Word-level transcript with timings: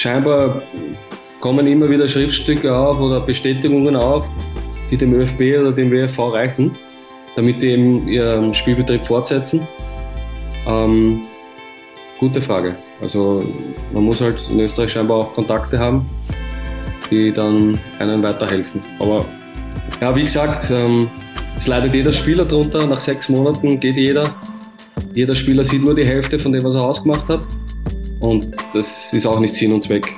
scheinbar 0.00 0.62
kommen 1.40 1.66
immer 1.66 1.88
wieder 1.88 2.08
Schriftstücke 2.08 2.74
auf 2.74 2.98
oder 2.98 3.20
Bestätigungen 3.20 3.96
auf, 3.96 4.28
die 4.90 4.96
dem 4.96 5.12
ÖFB 5.14 5.60
oder 5.60 5.72
dem 5.72 5.90
WFV 5.90 6.18
reichen, 6.32 6.76
damit 7.36 7.62
die 7.62 7.68
eben 7.68 8.08
ihren 8.08 8.52
Spielbetrieb 8.54 9.04
fortsetzen. 9.04 9.66
Ähm, 10.66 11.22
gute 12.18 12.40
Frage. 12.40 12.76
Also 13.00 13.44
man 13.92 14.04
muss 14.04 14.20
halt 14.20 14.38
in 14.50 14.60
Österreich 14.60 14.92
scheinbar 14.92 15.18
auch 15.18 15.34
Kontakte 15.34 15.78
haben, 15.78 16.08
die 17.10 17.32
dann 17.32 17.78
einen 17.98 18.22
weiterhelfen. 18.22 18.80
Aber 18.98 19.24
ja, 20.00 20.14
wie 20.14 20.22
gesagt, 20.22 20.70
ähm, 20.70 21.08
es 21.56 21.66
leidet 21.66 21.94
jeder 21.94 22.12
Spieler 22.12 22.44
drunter. 22.44 22.86
Nach 22.86 22.98
sechs 22.98 23.28
Monaten 23.28 23.78
geht 23.80 23.96
jeder. 23.96 24.34
Jeder 25.14 25.34
Spieler 25.34 25.64
sieht 25.64 25.82
nur 25.82 25.94
die 25.94 26.06
Hälfte 26.06 26.38
von 26.38 26.52
dem, 26.52 26.64
was 26.64 26.74
er 26.74 26.82
ausgemacht 26.82 27.28
hat. 27.28 27.40
Und 28.20 28.54
das 28.74 29.12
ist 29.14 29.26
auch 29.26 29.40
nicht 29.40 29.54
Sinn 29.54 29.72
und 29.72 29.82
Zweck. 29.82 30.14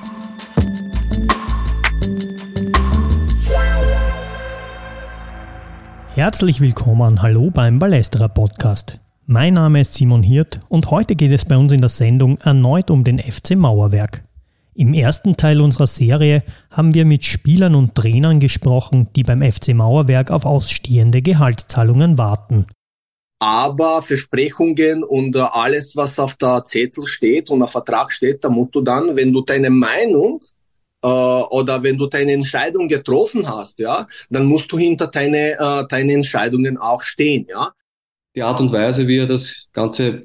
Herzlich 6.15 6.61
willkommen, 6.61 7.23
hallo 7.23 7.51
beim 7.51 7.79
Ballesterer 7.79 8.29
Podcast. 8.29 8.99
Mein 9.27 9.55
Name 9.55 9.81
ist 9.81 9.95
Simon 9.95 10.25
Hirt 10.25 10.61
und 10.69 10.91
heute 10.91 11.15
geht 11.15 11.31
es 11.31 11.45
bei 11.45 11.57
uns 11.57 11.73
in 11.73 11.81
der 11.81 11.89
Sendung 11.89 12.39
erneut 12.39 12.91
um 12.91 13.05
den 13.05 13.21
FC 13.21 13.57
Mauerwerk. 13.57 14.25
Im 14.75 14.95
ersten 14.95 15.37
Teil 15.37 15.61
unserer 15.61 15.87
Serie 15.87 16.43
haben 16.71 16.95
wir 16.95 17.05
mit 17.05 17.25
Spielern 17.25 17.77
und 17.77 17.95
Trainern 17.95 18.41
gesprochen, 18.41 19.11
die 19.15 19.23
beim 19.23 19.43
FC 19.43 19.75
Mauerwerk 19.75 20.31
auf 20.33 20.45
ausstehende 20.45 21.23
Gehaltszahlungen 21.23 22.19
warten. 22.19 22.67
Aber 23.43 24.03
Versprechungen 24.03 25.03
und 25.03 25.37
alles, 25.37 25.97
was 25.97 26.17
auf 26.21 26.37
der 26.37 26.63
Zettel 26.65 27.07
steht 27.07 27.51
und 27.51 27.61
auf 27.61 27.73
Vertrag 27.73 28.13
steht, 28.13 28.45
da 28.45 28.49
musst 28.49 28.73
du 28.73 28.83
dann, 28.83 29.17
wenn 29.17 29.33
du 29.33 29.41
deine 29.41 29.69
Meinung 29.69 30.45
äh, 31.03 31.09
oder 31.09 31.83
wenn 31.83 31.99
du 31.99 32.07
deine 32.07 32.35
Entscheidung 32.35 32.87
getroffen 32.87 33.49
hast, 33.49 33.81
ja, 33.81 34.07
dann 34.31 34.47
musst 34.47 34.71
du 34.71 34.79
hinter 34.79 35.09
deine, 35.09 35.59
äh, 35.59 35.85
deine 35.89 36.13
Entscheidungen 36.13 36.79
auch 36.79 37.03
stehen, 37.03 37.49
ja. 37.51 37.73
Die 38.37 38.43
Art 38.45 38.61
und 38.61 38.71
Weise, 38.71 39.09
wie 39.09 39.19
er 39.19 39.27
das 39.27 39.69
Ganze 39.73 40.23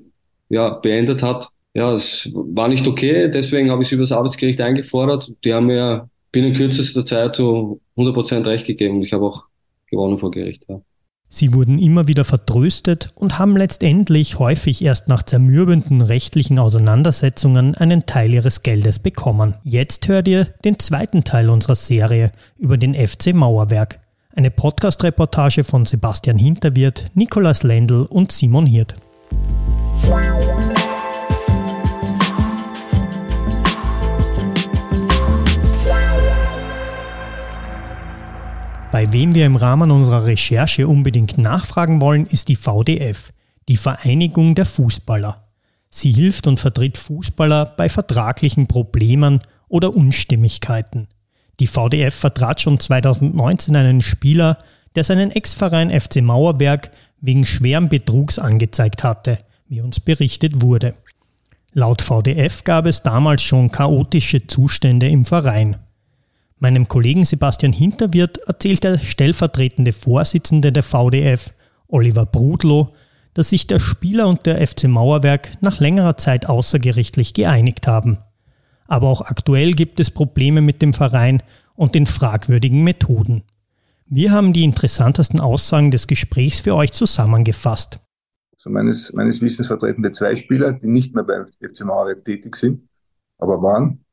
ja, 0.49 0.75
beendet 0.75 1.23
hat, 1.23 1.47
ja, 1.73 1.91
es 1.93 2.29
war 2.35 2.67
nicht 2.67 2.87
okay, 2.87 3.31
deswegen 3.31 3.71
habe 3.71 3.81
ich 3.81 3.87
es 3.87 3.93
über 3.93 4.03
das 4.03 4.11
Arbeitsgericht 4.11 4.61
eingefordert. 4.61 5.33
Die 5.43 5.55
haben 5.55 5.65
mir 5.65 6.07
binnen 6.31 6.53
kürzester 6.53 7.03
Zeit 7.03 7.37
so 7.37 7.79
100% 7.95 8.45
recht 8.45 8.67
gegeben. 8.67 9.01
Ich 9.01 9.11
habe 9.11 9.25
auch 9.25 9.45
gewonnen 9.87 10.19
vor 10.19 10.29
Gericht. 10.29 10.65
Ja. 10.69 10.81
Sie 11.29 11.53
wurden 11.53 11.77
immer 11.77 12.07
wieder 12.07 12.23
vertröstet 12.23 13.11
und 13.15 13.37
haben 13.37 13.57
letztendlich 13.57 14.39
häufig 14.39 14.81
erst 14.81 15.09
nach 15.09 15.23
zermürbenden 15.23 16.01
rechtlichen 16.01 16.57
Auseinandersetzungen 16.57 17.75
einen 17.75 18.05
Teil 18.05 18.33
ihres 18.33 18.63
Geldes 18.63 18.99
bekommen. 18.99 19.55
Jetzt 19.63 20.07
hört 20.07 20.27
ihr 20.29 20.45
den 20.63 20.79
zweiten 20.79 21.25
Teil 21.25 21.49
unserer 21.49 21.75
Serie 21.75 22.31
über 22.57 22.77
den 22.77 22.95
FC 22.95 23.33
Mauerwerk. 23.33 23.99
Eine 24.35 24.51
Podcast-Reportage 24.51 25.63
von 25.63 25.85
Sebastian 25.85 26.37
Hinterwirt, 26.37 27.05
Nikolaus 27.13 27.63
Lendl 27.63 28.03
und 28.03 28.31
Simon 28.31 28.65
Hirt. 28.65 28.95
Bei 38.91 39.11
wem 39.11 39.35
wir 39.35 39.45
im 39.45 39.57
Rahmen 39.57 39.91
unserer 39.91 40.25
Recherche 40.25 40.87
unbedingt 40.87 41.37
nachfragen 41.37 41.99
wollen, 42.01 42.25
ist 42.25 42.47
die 42.47 42.55
VDF, 42.55 43.33
die 43.67 43.75
Vereinigung 43.75 44.55
der 44.55 44.65
Fußballer. 44.65 45.47
Sie 45.89 46.11
hilft 46.11 46.47
und 46.47 46.59
vertritt 46.59 46.97
Fußballer 46.97 47.65
bei 47.65 47.89
vertraglichen 47.89 48.67
Problemen 48.67 49.41
oder 49.67 49.93
Unstimmigkeiten. 49.93 51.07
Die 51.59 51.67
VDF 51.67 52.15
vertrat 52.15 52.61
schon 52.61 52.79
2019 52.79 53.75
einen 53.75 54.01
Spieler, 54.01 54.57
der 54.95 55.03
seinen 55.03 55.31
Ex-Verein 55.31 55.89
FC 55.89 56.21
Mauerwerk 56.21 56.91
wegen 57.19 57.45
schweren 57.45 57.89
Betrugs 57.89 58.39
angezeigt 58.39 59.03
hatte, 59.03 59.37
wie 59.67 59.81
uns 59.81 59.99
berichtet 59.99 60.61
wurde. 60.61 60.95
Laut 61.73 62.01
VDF 62.01 62.63
gab 62.63 62.85
es 62.85 63.03
damals 63.03 63.43
schon 63.43 63.69
chaotische 63.69 64.47
Zustände 64.47 65.09
im 65.09 65.25
Verein. 65.25 65.77
Meinem 66.59 66.87
Kollegen 66.87 67.23
Sebastian 67.23 67.71
Hinterwirt 67.71 68.39
erzählt 68.47 68.83
der 68.83 68.97
stellvertretende 68.97 69.93
Vorsitzende 69.93 70.71
der 70.71 70.81
VDF, 70.81 71.53
Oliver 71.87 72.25
Brudlow, 72.25 72.93
dass 73.35 73.49
sich 73.49 73.67
der 73.67 73.77
Spieler 73.77 74.27
und 74.27 74.47
der 74.47 74.65
FC 74.65 74.85
Mauerwerk 74.85 75.51
nach 75.61 75.79
längerer 75.79 76.17
Zeit 76.17 76.47
außergerichtlich 76.47 77.35
geeinigt 77.35 77.85
haben. 77.85 78.17
Aber 78.87 79.07
auch 79.07 79.21
aktuell 79.21 79.73
gibt 79.73 79.99
es 79.99 80.09
Probleme 80.09 80.61
mit 80.61 80.81
dem 80.81 80.93
Verein 80.93 81.43
und 81.75 81.93
den 81.93 82.07
fragwürdigen 82.07 82.83
Methoden. 82.83 83.43
Wir 84.07 84.31
haben 84.31 84.53
die 84.53 84.63
interessantesten 84.63 85.39
Aussagen 85.39 85.91
des 85.91 86.07
Gesprächs 86.07 86.61
für 86.61 86.73
euch 86.73 86.91
zusammengefasst. 86.93 87.99
Also 88.55 88.71
meines, 88.71 89.13
meines 89.13 89.41
Wissens 89.41 89.67
vertreten 89.67 90.01
wir 90.01 90.13
zwei 90.13 90.35
Spieler, 90.35 90.73
die 90.73 90.87
nicht 90.87 91.13
mehr 91.13 91.23
beim 91.23 91.45
FC 91.45 91.85
Mauerwerk 91.85 92.25
tätig 92.25 92.55
sind, 92.55 92.87
aber 93.37 93.61
waren. 93.61 94.03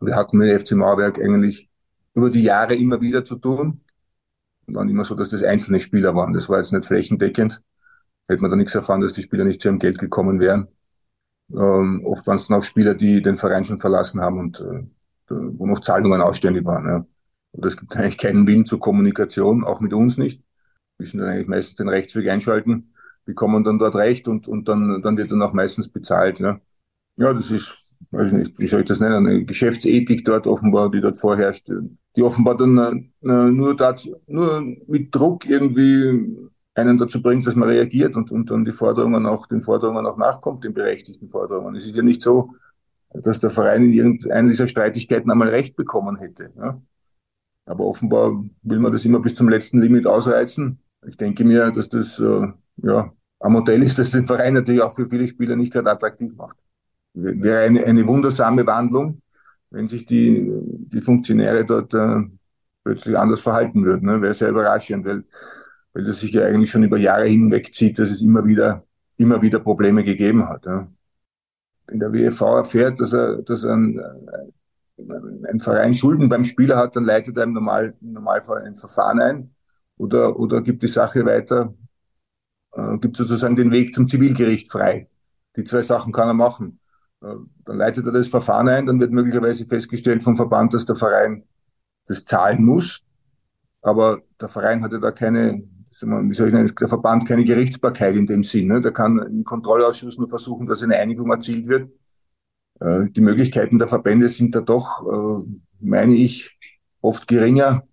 Wir 0.00 0.14
hatten 0.14 0.38
mit 0.38 0.48
dem 0.48 0.60
FC 0.60 0.72
Mauerwerk 0.72 1.18
eigentlich 1.18 1.68
über 2.14 2.30
die 2.30 2.42
Jahre 2.42 2.74
immer 2.74 3.00
wieder 3.00 3.24
zu 3.24 3.36
tun. 3.36 3.80
Und 4.66 4.74
dann 4.74 4.88
immer 4.88 5.04
so, 5.04 5.14
dass 5.14 5.28
das 5.28 5.42
einzelne 5.42 5.80
Spieler 5.80 6.14
waren. 6.14 6.32
Das 6.32 6.48
war 6.48 6.58
jetzt 6.58 6.72
nicht 6.72 6.86
flächendeckend. 6.86 7.62
Hätte 8.28 8.42
man 8.42 8.50
da 8.50 8.56
nichts 8.56 8.74
erfahren, 8.74 9.00
dass 9.00 9.12
die 9.12 9.22
Spieler 9.22 9.44
nicht 9.44 9.60
zu 9.60 9.68
ihrem 9.68 9.78
Geld 9.78 9.98
gekommen 9.98 10.40
wären. 10.40 10.68
Ähm, 11.50 12.02
oft 12.04 12.26
waren 12.26 12.36
es 12.36 12.48
dann 12.48 12.58
auch 12.58 12.64
Spieler, 12.64 12.94
die 12.94 13.22
den 13.22 13.36
Verein 13.36 13.64
schon 13.64 13.78
verlassen 13.78 14.20
haben 14.20 14.38
und 14.38 14.60
äh, 14.60 14.84
wo 15.28 15.66
noch 15.66 15.80
Zahlungen 15.80 16.20
ausständig 16.20 16.64
waren. 16.64 16.86
Ja. 16.86 17.06
Und 17.52 17.66
es 17.66 17.76
gibt 17.76 17.96
eigentlich 17.96 18.18
keinen 18.18 18.46
Willen 18.46 18.66
zur 18.66 18.80
Kommunikation, 18.80 19.64
auch 19.64 19.80
mit 19.80 19.94
uns 19.94 20.18
nicht. 20.18 20.40
Wir 20.40 21.04
müssen 21.04 21.18
dann 21.18 21.28
eigentlich 21.28 21.48
meistens 21.48 21.76
den 21.76 21.88
Rechtsweg 21.88 22.28
einschalten, 22.28 22.92
bekommen 23.24 23.62
dann 23.62 23.78
dort 23.78 23.94
Recht 23.94 24.26
und, 24.28 24.48
und 24.48 24.68
dann, 24.68 25.02
dann 25.02 25.16
wird 25.16 25.30
dann 25.30 25.42
auch 25.42 25.52
meistens 25.52 25.88
bezahlt. 25.88 26.40
Ja, 26.40 26.60
ja 27.16 27.32
das 27.32 27.50
ist 27.50 27.76
weiß 28.10 28.32
nicht, 28.32 28.58
wie 28.58 28.66
soll 28.66 28.80
ich 28.80 28.86
das 28.86 29.00
nennen, 29.00 29.26
eine 29.26 29.44
Geschäftsethik 29.44 30.24
dort 30.24 30.46
offenbar, 30.46 30.90
die 30.90 31.00
dort 31.00 31.16
vorherrscht, 31.16 31.70
die 32.16 32.22
offenbar 32.22 32.56
dann 32.56 33.12
äh, 33.24 33.50
nur, 33.50 33.76
dazu, 33.76 34.16
nur 34.26 34.62
mit 34.86 35.14
Druck 35.14 35.48
irgendwie 35.48 36.48
einen 36.74 36.98
dazu 36.98 37.22
bringt, 37.22 37.46
dass 37.46 37.56
man 37.56 37.68
reagiert 37.68 38.16
und, 38.16 38.30
und 38.30 38.50
dann 38.50 38.64
die 38.64 38.72
Forderungen 38.72 39.26
auch, 39.26 39.46
den 39.46 39.60
Forderungen 39.60 40.06
auch 40.06 40.16
nachkommt, 40.16 40.64
den 40.64 40.74
berechtigten 40.74 41.28
Forderungen. 41.28 41.74
Es 41.74 41.86
ist 41.86 41.96
ja 41.96 42.02
nicht 42.02 42.22
so, 42.22 42.50
dass 43.12 43.40
der 43.40 43.50
Verein 43.50 43.84
in 43.84 43.92
irgendeiner 43.92 44.48
dieser 44.48 44.68
Streitigkeiten 44.68 45.30
einmal 45.30 45.48
Recht 45.48 45.76
bekommen 45.76 46.16
hätte. 46.16 46.50
Ja? 46.56 46.80
Aber 47.64 47.84
offenbar 47.84 48.44
will 48.62 48.78
man 48.78 48.92
das 48.92 49.04
immer 49.04 49.20
bis 49.20 49.34
zum 49.34 49.48
letzten 49.48 49.80
Limit 49.80 50.06
ausreizen. 50.06 50.78
Ich 51.06 51.16
denke 51.16 51.44
mir, 51.44 51.70
dass 51.70 51.88
das 51.88 52.18
äh, 52.18 52.48
ja, 52.78 53.12
ein 53.40 53.52
Modell 53.52 53.82
ist, 53.82 53.98
das 53.98 54.10
den 54.10 54.26
Verein 54.26 54.54
natürlich 54.54 54.82
auch 54.82 54.94
für 54.94 55.06
viele 55.06 55.26
Spieler 55.26 55.56
nicht 55.56 55.72
gerade 55.72 55.90
attraktiv 55.90 56.34
macht 56.36 56.56
wäre 57.16 57.64
eine, 57.64 57.84
eine 57.84 58.06
wundersame 58.06 58.66
Wandlung, 58.66 59.20
wenn 59.70 59.88
sich 59.88 60.06
die, 60.06 60.50
die 60.92 61.00
Funktionäre 61.00 61.64
dort 61.64 61.94
äh, 61.94 62.22
plötzlich 62.84 63.18
anders 63.18 63.40
verhalten 63.40 63.84
würden. 63.84 64.06
Ne? 64.06 64.20
Wäre 64.22 64.34
sehr 64.34 64.50
überraschend, 64.50 65.06
weil, 65.06 65.24
weil 65.92 66.04
das 66.04 66.20
sich 66.20 66.32
ja 66.32 66.44
eigentlich 66.44 66.70
schon 66.70 66.84
über 66.84 66.98
Jahre 66.98 67.26
hinweg 67.26 67.74
zieht, 67.74 67.98
dass 67.98 68.10
es 68.10 68.22
immer 68.22 68.46
wieder, 68.46 68.84
immer 69.16 69.40
wieder 69.42 69.60
Probleme 69.60 70.04
gegeben 70.04 70.46
hat. 70.48 70.66
Ja? 70.66 70.88
Wenn 71.88 72.00
der 72.00 72.12
WFV 72.12 72.42
erfährt, 72.42 73.00
dass 73.00 73.12
er, 73.12 73.42
dass 73.42 73.64
er 73.64 73.74
ein, 73.74 74.00
ein 75.50 75.60
Verein 75.60 75.94
Schulden 75.94 76.28
beim 76.28 76.44
Spieler 76.44 76.76
hat, 76.76 76.96
dann 76.96 77.04
leitet 77.04 77.36
er 77.36 77.44
im, 77.44 77.52
Normal, 77.52 77.94
im 78.00 78.12
Normalfall 78.12 78.62
ein 78.62 78.74
Verfahren 78.74 79.20
ein 79.20 79.54
oder, 79.96 80.38
oder 80.38 80.60
gibt 80.60 80.82
die 80.82 80.88
Sache 80.88 81.24
weiter, 81.24 81.74
äh, 82.72 82.98
gibt 82.98 83.16
sozusagen 83.16 83.54
den 83.54 83.72
Weg 83.72 83.94
zum 83.94 84.06
Zivilgericht 84.06 84.70
frei. 84.70 85.08
Die 85.56 85.64
zwei 85.64 85.80
Sachen 85.82 86.12
kann 86.12 86.28
er 86.28 86.34
machen. 86.34 86.78
Äh, 87.22 87.34
dann 87.64 87.78
leitet 87.78 88.06
er 88.06 88.12
das 88.12 88.28
Verfahren 88.28 88.68
ein, 88.68 88.86
dann 88.86 89.00
wird 89.00 89.12
möglicherweise 89.12 89.64
festgestellt 89.66 90.22
vom 90.22 90.36
Verband, 90.36 90.74
dass 90.74 90.84
der 90.84 90.96
Verein 90.96 91.44
das 92.06 92.24
zahlen 92.24 92.64
muss. 92.64 93.02
Aber 93.82 94.20
der 94.40 94.48
Verein 94.48 94.82
hatte 94.82 95.00
da 95.00 95.10
keine, 95.10 95.62
wie 95.90 96.32
soll 96.34 96.48
ich 96.48 96.52
nennen, 96.52 96.72
der 96.78 96.88
Verband 96.88 97.26
keine 97.26 97.44
Gerichtsbarkeit 97.44 98.16
in 98.16 98.26
dem 98.26 98.42
Sinn. 98.42 98.68
Ne? 98.68 98.80
Der 98.80 98.92
kann 98.92 99.18
im 99.18 99.44
Kontrollausschuss 99.44 100.18
nur 100.18 100.28
versuchen, 100.28 100.66
dass 100.66 100.82
eine 100.82 100.96
Einigung 100.96 101.30
erzielt 101.30 101.68
wird. 101.68 101.90
Äh, 102.80 103.10
die 103.10 103.20
Möglichkeiten 103.20 103.78
der 103.78 103.88
Verbände 103.88 104.28
sind 104.28 104.54
da 104.54 104.60
doch, 104.60 105.02
äh, 105.06 105.44
meine 105.80 106.14
ich, 106.14 106.56
oft 107.00 107.28
geringer, 107.28 107.84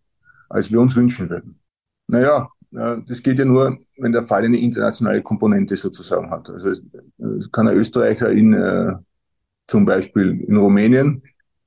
als 0.49 0.71
wir 0.71 0.79
uns 0.79 0.95
wünschen 0.95 1.29
würden. 1.29 1.59
Naja, 2.07 2.49
das 2.71 3.21
geht 3.21 3.37
ja 3.37 3.45
nur, 3.45 3.77
wenn 3.97 4.11
der 4.11 4.23
Fall 4.23 4.43
eine 4.43 4.57
internationale 4.57 5.21
Komponente 5.21 5.75
sozusagen 5.75 6.31
hat. 6.31 6.49
Also 6.49 6.69
es, 6.69 6.83
es 7.37 7.51
kann 7.51 7.67
ein 7.67 7.77
Österreicher 7.77 8.31
in 8.31 8.51
zum 9.67 9.85
Beispiel 9.85 10.41
in 10.41 10.57
Rumänien 10.57 11.23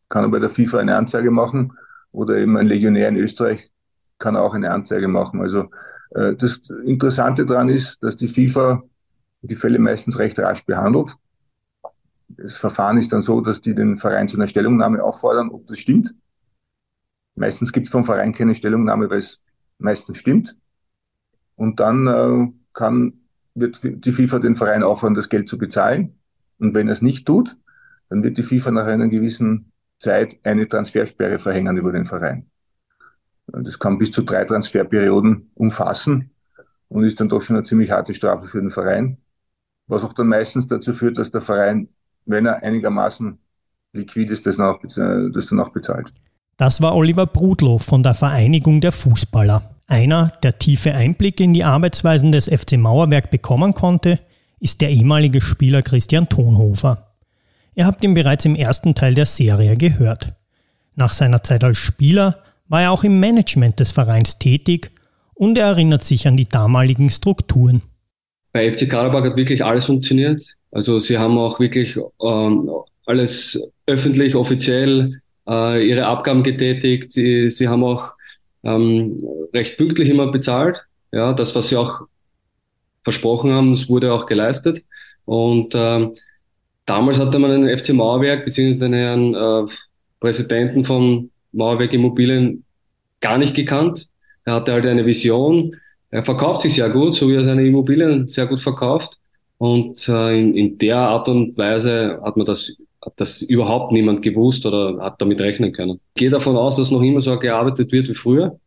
kann 0.08 0.24
er 0.24 0.30
bei 0.30 0.38
der 0.38 0.50
FIFA 0.50 0.78
eine 0.78 0.96
Anzeige 0.96 1.30
machen 1.30 1.72
oder 2.12 2.36
eben 2.36 2.56
ein 2.56 2.66
Legionär 2.66 3.08
in 3.08 3.16
Österreich 3.16 3.70
kann 4.18 4.36
auch 4.36 4.54
eine 4.54 4.70
Anzeige 4.70 5.08
machen. 5.08 5.40
Also 5.40 5.70
äh, 6.10 6.34
das 6.34 6.60
Interessante 6.84 7.44
daran 7.44 7.68
ist, 7.68 8.02
dass 8.02 8.16
die 8.16 8.28
FIFA 8.28 8.82
die 9.42 9.54
Fälle 9.54 9.78
meistens 9.78 10.18
recht 10.18 10.38
rasch 10.38 10.64
behandelt. 10.64 11.14
Das 12.28 12.56
Verfahren 12.56 12.98
ist 12.98 13.12
dann 13.12 13.22
so, 13.22 13.40
dass 13.40 13.60
die 13.60 13.74
den 13.74 13.96
Verein 13.96 14.28
zu 14.28 14.36
einer 14.36 14.46
Stellungnahme 14.46 15.02
auffordern, 15.02 15.50
ob 15.50 15.66
das 15.66 15.78
stimmt. 15.78 16.14
Meistens 17.34 17.72
gibt 17.72 17.86
es 17.86 17.92
vom 17.92 18.04
Verein 18.04 18.32
keine 18.32 18.54
Stellungnahme, 18.54 19.10
weil 19.10 19.18
es 19.18 19.40
meistens 19.78 20.18
stimmt. 20.18 20.56
Und 21.54 21.80
dann 21.80 22.06
äh, 22.06 22.52
kann, 22.72 23.20
wird 23.54 23.78
die 23.82 24.12
FIFA 24.12 24.38
den 24.38 24.54
Verein 24.54 24.82
auffordern, 24.82 25.14
das 25.14 25.28
Geld 25.28 25.48
zu 25.48 25.58
bezahlen. 25.58 26.18
Und 26.58 26.74
wenn 26.74 26.88
er 26.88 26.94
es 26.94 27.02
nicht 27.02 27.26
tut, 27.26 27.56
dann 28.08 28.22
wird 28.22 28.38
die 28.38 28.42
FIFA 28.42 28.70
nach 28.70 28.86
einer 28.86 29.08
gewissen 29.08 29.72
Zeit 29.98 30.38
eine 30.44 30.68
Transfersperre 30.68 31.38
verhängen 31.38 31.76
über 31.76 31.92
den 31.92 32.04
Verein. 32.04 32.46
Das 33.46 33.78
kann 33.78 33.98
bis 33.98 34.10
zu 34.10 34.22
drei 34.22 34.44
Transferperioden 34.44 35.50
umfassen 35.54 36.30
und 36.88 37.04
ist 37.04 37.20
dann 37.20 37.28
doch 37.28 37.42
schon 37.42 37.56
eine 37.56 37.64
ziemlich 37.64 37.90
harte 37.90 38.14
Strafe 38.14 38.46
für 38.46 38.60
den 38.60 38.70
Verein, 38.70 39.18
was 39.86 40.04
auch 40.04 40.12
dann 40.12 40.28
meistens 40.28 40.66
dazu 40.66 40.92
führt, 40.92 41.18
dass 41.18 41.30
der 41.30 41.40
Verein, 41.40 41.88
wenn 42.24 42.46
er 42.46 42.62
einigermaßen 42.62 43.38
liquid 43.92 44.32
ist, 44.32 44.46
das 44.46 44.56
dann 44.56 44.66
auch, 44.66 44.80
das 44.80 44.94
dann 45.46 45.60
auch 45.60 45.70
bezahlt. 45.70 46.12
Das 46.56 46.80
war 46.80 46.94
Oliver 46.94 47.26
Brudlow 47.26 47.78
von 47.78 48.02
der 48.02 48.14
Vereinigung 48.14 48.80
der 48.80 48.92
Fußballer. 48.92 49.76
Einer, 49.86 50.32
der 50.42 50.58
tiefe 50.58 50.94
Einblicke 50.94 51.44
in 51.44 51.54
die 51.54 51.64
Arbeitsweisen 51.64 52.32
des 52.32 52.46
FC 52.48 52.72
Mauerwerk 52.72 53.30
bekommen 53.30 53.74
konnte, 53.74 54.18
ist 54.58 54.80
der 54.80 54.90
ehemalige 54.90 55.40
Spieler 55.40 55.82
Christian 55.82 56.28
Tonhofer. 56.28 57.05
Ihr 57.78 57.84
habt 57.84 58.02
ihn 58.02 58.14
bereits 58.14 58.46
im 58.46 58.56
ersten 58.56 58.94
Teil 58.94 59.12
der 59.12 59.26
Serie 59.26 59.76
gehört. 59.76 60.28
Nach 60.94 61.12
seiner 61.12 61.42
Zeit 61.42 61.62
als 61.62 61.76
Spieler 61.76 62.42
war 62.68 62.80
er 62.80 62.90
auch 62.90 63.04
im 63.04 63.20
Management 63.20 63.78
des 63.80 63.92
Vereins 63.92 64.38
tätig 64.38 64.90
und 65.34 65.58
er 65.58 65.66
erinnert 65.66 66.02
sich 66.02 66.26
an 66.26 66.38
die 66.38 66.48
damaligen 66.48 67.10
Strukturen. 67.10 67.82
Bei 68.52 68.72
FC 68.72 68.88
Karabakh 68.88 69.26
hat 69.26 69.36
wirklich 69.36 69.62
alles 69.62 69.84
funktioniert. 69.84 70.42
Also 70.70 70.98
sie 70.98 71.18
haben 71.18 71.36
auch 71.36 71.60
wirklich 71.60 71.98
ähm, 72.22 72.70
alles 73.04 73.60
öffentlich, 73.84 74.34
offiziell 74.34 75.20
äh, 75.46 75.86
ihre 75.86 76.06
Abgaben 76.06 76.42
getätigt. 76.42 77.12
Sie, 77.12 77.50
sie 77.50 77.68
haben 77.68 77.84
auch 77.84 78.12
ähm, 78.64 79.22
recht 79.52 79.76
pünktlich 79.76 80.08
immer 80.08 80.32
bezahlt. 80.32 80.82
Ja, 81.12 81.34
das, 81.34 81.54
was 81.54 81.68
sie 81.68 81.76
auch 81.76 82.06
versprochen 83.04 83.52
haben, 83.52 83.72
das 83.72 83.90
wurde 83.90 84.14
auch 84.14 84.24
geleistet. 84.24 84.82
Und 85.26 85.74
ähm, 85.74 86.14
damals 86.86 87.18
hatte 87.18 87.38
man 87.38 87.50
den 87.50 87.76
FC 87.76 87.90
Mauerwerk 87.90 88.44
beziehungsweise 88.44 88.90
den 88.90 88.92
Herrn 88.94 89.34
äh, 89.34 89.72
Präsidenten 90.20 90.84
von 90.84 91.30
Mauerwerk 91.52 91.92
Immobilien 91.92 92.64
gar 93.20 93.38
nicht 93.38 93.54
gekannt. 93.54 94.08
Er 94.44 94.54
hatte 94.54 94.72
halt 94.72 94.86
eine 94.86 95.04
Vision. 95.04 95.76
Er 96.10 96.24
verkauft 96.24 96.62
sich 96.62 96.74
sehr 96.74 96.88
gut, 96.88 97.14
so 97.14 97.28
wie 97.28 97.34
er 97.34 97.44
seine 97.44 97.66
Immobilien 97.66 98.28
sehr 98.28 98.46
gut 98.46 98.60
verkauft. 98.60 99.18
Und 99.58 100.08
äh, 100.08 100.38
in, 100.38 100.54
in 100.54 100.78
der 100.78 100.98
Art 100.98 101.28
und 101.28 101.56
Weise 101.58 102.20
hat 102.24 102.36
man 102.36 102.46
das 102.46 102.72
hat 103.06 103.14
das 103.18 103.40
überhaupt 103.40 103.92
niemand 103.92 104.20
gewusst 104.22 104.66
oder 104.66 104.98
hat 105.00 105.20
damit 105.20 105.40
rechnen 105.40 105.72
können. 105.72 106.00
Ich 106.14 106.20
gehe 106.20 106.30
davon 106.30 106.56
aus, 106.56 106.76
dass 106.76 106.90
noch 106.90 107.02
immer 107.02 107.20
so 107.20 107.38
gearbeitet 107.38 107.92
wird 107.92 108.08
wie 108.08 108.14
früher, 108.14 108.58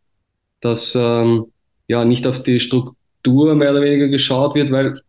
dass 0.62 0.95
ähm, 0.95 1.48
ja 1.89 2.06
nicht 2.06 2.25
auf 2.25 2.42
die 2.42 2.60
Struktur 2.60 3.54
mehr 3.56 3.71
oder 3.71 3.81
weniger 3.81 4.07
geschaut 4.07 4.56
wird, 4.56 4.71
weil 4.71 5.01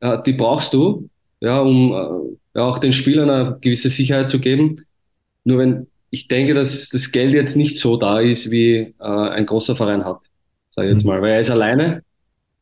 äh, 0.00 0.18
die 0.24 0.32
brauchst 0.32 0.72
du, 0.72 1.10
ja, 1.40 1.60
um 1.60 1.92
äh, 1.92 2.58
ja, 2.58 2.64
auch 2.64 2.78
den 2.78 2.92
Spielern 2.92 3.30
eine 3.30 3.58
gewisse 3.60 3.88
Sicherheit 3.88 4.30
zu 4.30 4.38
geben. 4.38 4.84
Nur 5.44 5.58
wenn 5.58 5.86
ich 6.10 6.28
denke, 6.28 6.54
dass 6.54 6.88
das 6.88 7.12
Geld 7.12 7.32
jetzt 7.32 7.56
nicht 7.56 7.78
so 7.78 7.96
da 7.96 8.20
ist, 8.20 8.50
wie 8.50 8.94
äh, 8.98 9.04
ein 9.04 9.46
großer 9.46 9.76
Verein 9.76 10.04
hat, 10.04 10.22
sage 10.70 10.88
ich 10.88 10.94
jetzt 10.94 11.04
mhm. 11.04 11.10
mal, 11.10 11.22
weil 11.22 11.32
er 11.32 11.40
ist 11.40 11.50
alleine. 11.50 12.02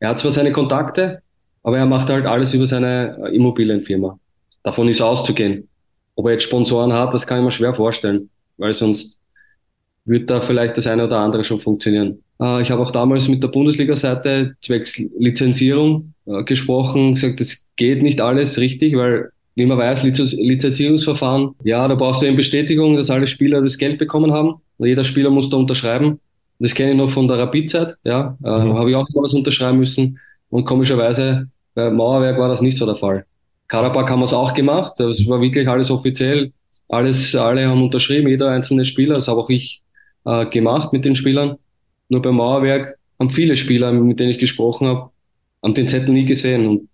Er 0.00 0.10
hat 0.10 0.18
zwar 0.18 0.30
seine 0.30 0.52
Kontakte, 0.52 1.22
aber 1.62 1.78
er 1.78 1.86
macht 1.86 2.08
halt 2.08 2.26
alles 2.26 2.54
über 2.54 2.66
seine 2.66 3.18
äh, 3.24 3.34
Immobilienfirma. 3.34 4.18
Davon 4.62 4.88
ist 4.88 5.00
auszugehen. 5.00 5.68
Ob 6.14 6.26
er 6.26 6.32
jetzt 6.32 6.44
Sponsoren 6.44 6.92
hat, 6.92 7.14
das 7.14 7.26
kann 7.26 7.38
ich 7.38 7.44
mir 7.44 7.50
schwer 7.50 7.74
vorstellen, 7.74 8.28
weil 8.58 8.72
sonst 8.72 9.18
wird 10.04 10.30
da 10.30 10.40
vielleicht 10.40 10.76
das 10.76 10.86
eine 10.86 11.04
oder 11.04 11.18
andere 11.18 11.44
schon 11.44 11.60
funktionieren. 11.60 12.22
Äh, 12.40 12.62
ich 12.62 12.70
habe 12.70 12.82
auch 12.82 12.90
damals 12.90 13.28
mit 13.28 13.42
der 13.42 13.48
Bundesliga-Seite 13.48 14.56
zwecks 14.60 15.02
Lizenzierung 15.18 16.12
gesprochen, 16.44 17.14
gesagt, 17.14 17.40
das 17.40 17.66
geht 17.76 18.02
nicht 18.02 18.20
alles 18.20 18.58
richtig, 18.58 18.96
weil 18.96 19.30
wie 19.54 19.66
man 19.66 19.76
weiß, 19.76 20.04
Lizenzierungsverfahren, 20.04 21.56
ja, 21.64 21.88
da 21.88 21.96
brauchst 21.96 22.22
du 22.22 22.26
eine 22.26 22.36
Bestätigung, 22.36 22.94
dass 22.94 23.10
alle 23.10 23.26
Spieler 23.26 23.60
das 23.60 23.76
Geld 23.76 23.98
bekommen 23.98 24.32
haben. 24.32 24.54
Jeder 24.78 25.02
Spieler 25.02 25.30
muss 25.30 25.50
da 25.50 25.56
unterschreiben. 25.56 26.20
Das 26.60 26.74
kenne 26.74 26.92
ich 26.92 26.96
noch 26.96 27.10
von 27.10 27.26
der 27.26 27.38
Rapid-Zeit, 27.38 27.96
ja, 28.04 28.36
äh, 28.44 28.48
mhm. 28.48 28.74
habe 28.74 28.90
ich 28.90 28.96
auch 28.96 29.08
mal 29.14 29.22
was 29.22 29.34
unterschreiben 29.34 29.78
müssen. 29.78 30.20
Und 30.50 30.64
komischerweise 30.64 31.48
bei 31.74 31.90
Mauerwerk 31.90 32.38
war 32.38 32.48
das 32.48 32.62
nicht 32.62 32.78
so 32.78 32.86
der 32.86 32.94
Fall. 32.94 33.24
Karabakh 33.66 34.10
haben 34.10 34.20
wir 34.20 34.24
es 34.24 34.32
auch 34.32 34.54
gemacht. 34.54 34.92
Das 34.98 35.26
war 35.26 35.40
wirklich 35.40 35.68
alles 35.68 35.90
offiziell. 35.90 36.52
Alles, 36.88 37.34
alle 37.34 37.66
haben 37.66 37.82
unterschrieben, 37.82 38.28
jeder 38.28 38.50
einzelne 38.50 38.84
Spieler. 38.84 39.14
Das 39.14 39.28
habe 39.28 39.40
auch 39.40 39.50
ich 39.50 39.82
äh, 40.24 40.46
gemacht 40.46 40.92
mit 40.92 41.04
den 41.04 41.14
Spielern. 41.14 41.56
Nur 42.08 42.22
beim 42.22 42.36
Mauerwerk 42.36 42.96
haben 43.18 43.30
viele 43.30 43.56
Spieler, 43.56 43.92
mit 43.92 44.20
denen 44.20 44.30
ich 44.30 44.38
gesprochen 44.38 44.86
habe, 44.86 45.10
haben 45.62 45.74
den 45.74 45.88
Zettel 45.88 46.12
nie 46.14 46.24
gesehen 46.24 46.66
und 46.66 46.88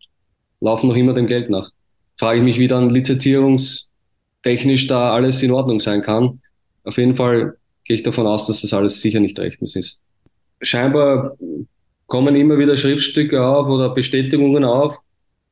laufen 0.60 0.88
noch 0.88 0.96
immer 0.96 1.12
dem 1.14 1.26
Geld 1.26 1.50
nach. 1.50 1.70
Frage 2.16 2.38
ich 2.38 2.44
mich, 2.44 2.58
wie 2.58 2.68
dann 2.68 2.90
lizenzierungstechnisch 2.90 4.86
da 4.86 5.12
alles 5.12 5.42
in 5.42 5.50
Ordnung 5.50 5.80
sein 5.80 6.02
kann. 6.02 6.40
Auf 6.84 6.96
jeden 6.98 7.14
Fall 7.14 7.56
gehe 7.84 7.96
ich 7.96 8.02
davon 8.02 8.26
aus, 8.26 8.46
dass 8.46 8.62
das 8.62 8.72
alles 8.72 9.00
sicher 9.00 9.20
nicht 9.20 9.38
rechtens 9.38 9.76
ist. 9.76 10.00
Scheinbar 10.60 11.36
kommen 12.06 12.36
immer 12.36 12.58
wieder 12.58 12.76
Schriftstücke 12.76 13.44
auf 13.44 13.66
oder 13.66 13.90
Bestätigungen 13.90 14.64
auf, 14.64 14.98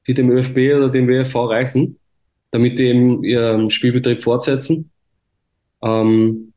die 0.07 0.15
dem 0.15 0.31
ÖFB 0.31 0.77
oder 0.77 0.89
dem 0.89 1.09
WFV 1.09 1.35
reichen, 1.47 1.99
damit 2.51 2.79
die 2.79 2.85
eben 2.85 3.25
ihren 3.25 3.71
Spielbetrieb 3.71 4.23
fortsetzen? 4.23 4.91
Ähm, 5.83 6.53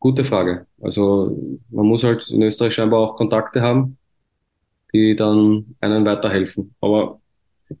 gute 0.00 0.24
Frage. 0.24 0.66
Also 0.80 1.58
man 1.70 1.86
muss 1.86 2.04
halt 2.04 2.28
in 2.30 2.42
Österreich 2.42 2.74
scheinbar 2.74 3.00
auch 3.00 3.16
Kontakte 3.16 3.60
haben, 3.60 3.97
die 4.92 5.16
dann 5.16 5.76
einen 5.80 6.04
weiterhelfen. 6.04 6.74
Aber 6.80 7.20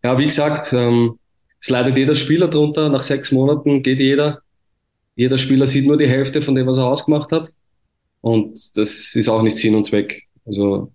ja, 0.02 0.18
wie 0.18 0.26
gesagt, 0.26 0.72
ähm, 0.72 1.18
es 1.60 1.70
leidet 1.70 1.96
jeder 1.96 2.14
Spieler 2.14 2.48
drunter. 2.48 2.88
Nach 2.88 3.02
sechs 3.02 3.32
Monaten 3.32 3.82
geht 3.82 4.00
jeder. 4.00 4.42
Jeder 5.16 5.38
Spieler 5.38 5.66
sieht 5.66 5.86
nur 5.86 5.96
die 5.96 6.08
Hälfte 6.08 6.40
von 6.42 6.54
dem, 6.54 6.66
was 6.66 6.78
er 6.78 6.86
ausgemacht 6.86 7.32
hat. 7.32 7.52
Und 8.20 8.76
das 8.76 9.14
ist 9.14 9.28
auch 9.28 9.42
nicht 9.42 9.56
Sinn 9.56 9.74
und 9.74 9.86
Zweck. 9.86 10.24
Also 10.44 10.92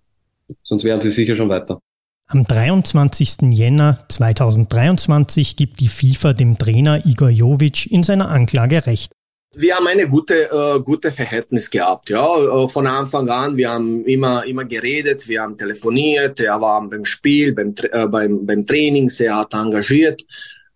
sonst 0.62 0.84
wären 0.84 1.00
sie 1.00 1.10
sicher 1.10 1.36
schon 1.36 1.48
weiter. 1.48 1.80
Am 2.26 2.44
23. 2.44 3.50
Jänner 3.50 4.04
2023 4.08 5.56
gibt 5.56 5.80
die 5.80 5.88
FIFA 5.88 6.32
dem 6.32 6.56
Trainer 6.56 7.04
Igor 7.04 7.28
Jovic 7.28 7.90
in 7.90 8.02
seiner 8.02 8.30
Anklage 8.30 8.86
Recht. 8.86 9.12
Wir 9.56 9.76
haben 9.76 9.86
eine 9.86 10.08
gute, 10.08 10.50
äh, 10.50 10.80
gute 10.80 11.12
Verhältnis 11.12 11.70
gehabt, 11.70 12.10
ja, 12.10 12.26
äh, 12.26 12.68
von 12.68 12.86
Anfang 12.86 13.28
an. 13.28 13.56
Wir 13.56 13.70
haben 13.70 14.04
immer, 14.04 14.44
immer 14.44 14.64
geredet, 14.64 15.28
wir 15.28 15.42
haben 15.42 15.56
telefoniert, 15.56 16.40
er 16.40 16.60
war 16.60 16.88
beim 16.88 17.04
Spiel, 17.04 17.52
beim, 17.52 17.74
äh, 17.92 18.06
beim, 18.06 18.46
beim 18.46 18.66
Training 18.66 19.08
sehr 19.08 19.36
hat 19.36 19.54
engagiert. 19.54 20.22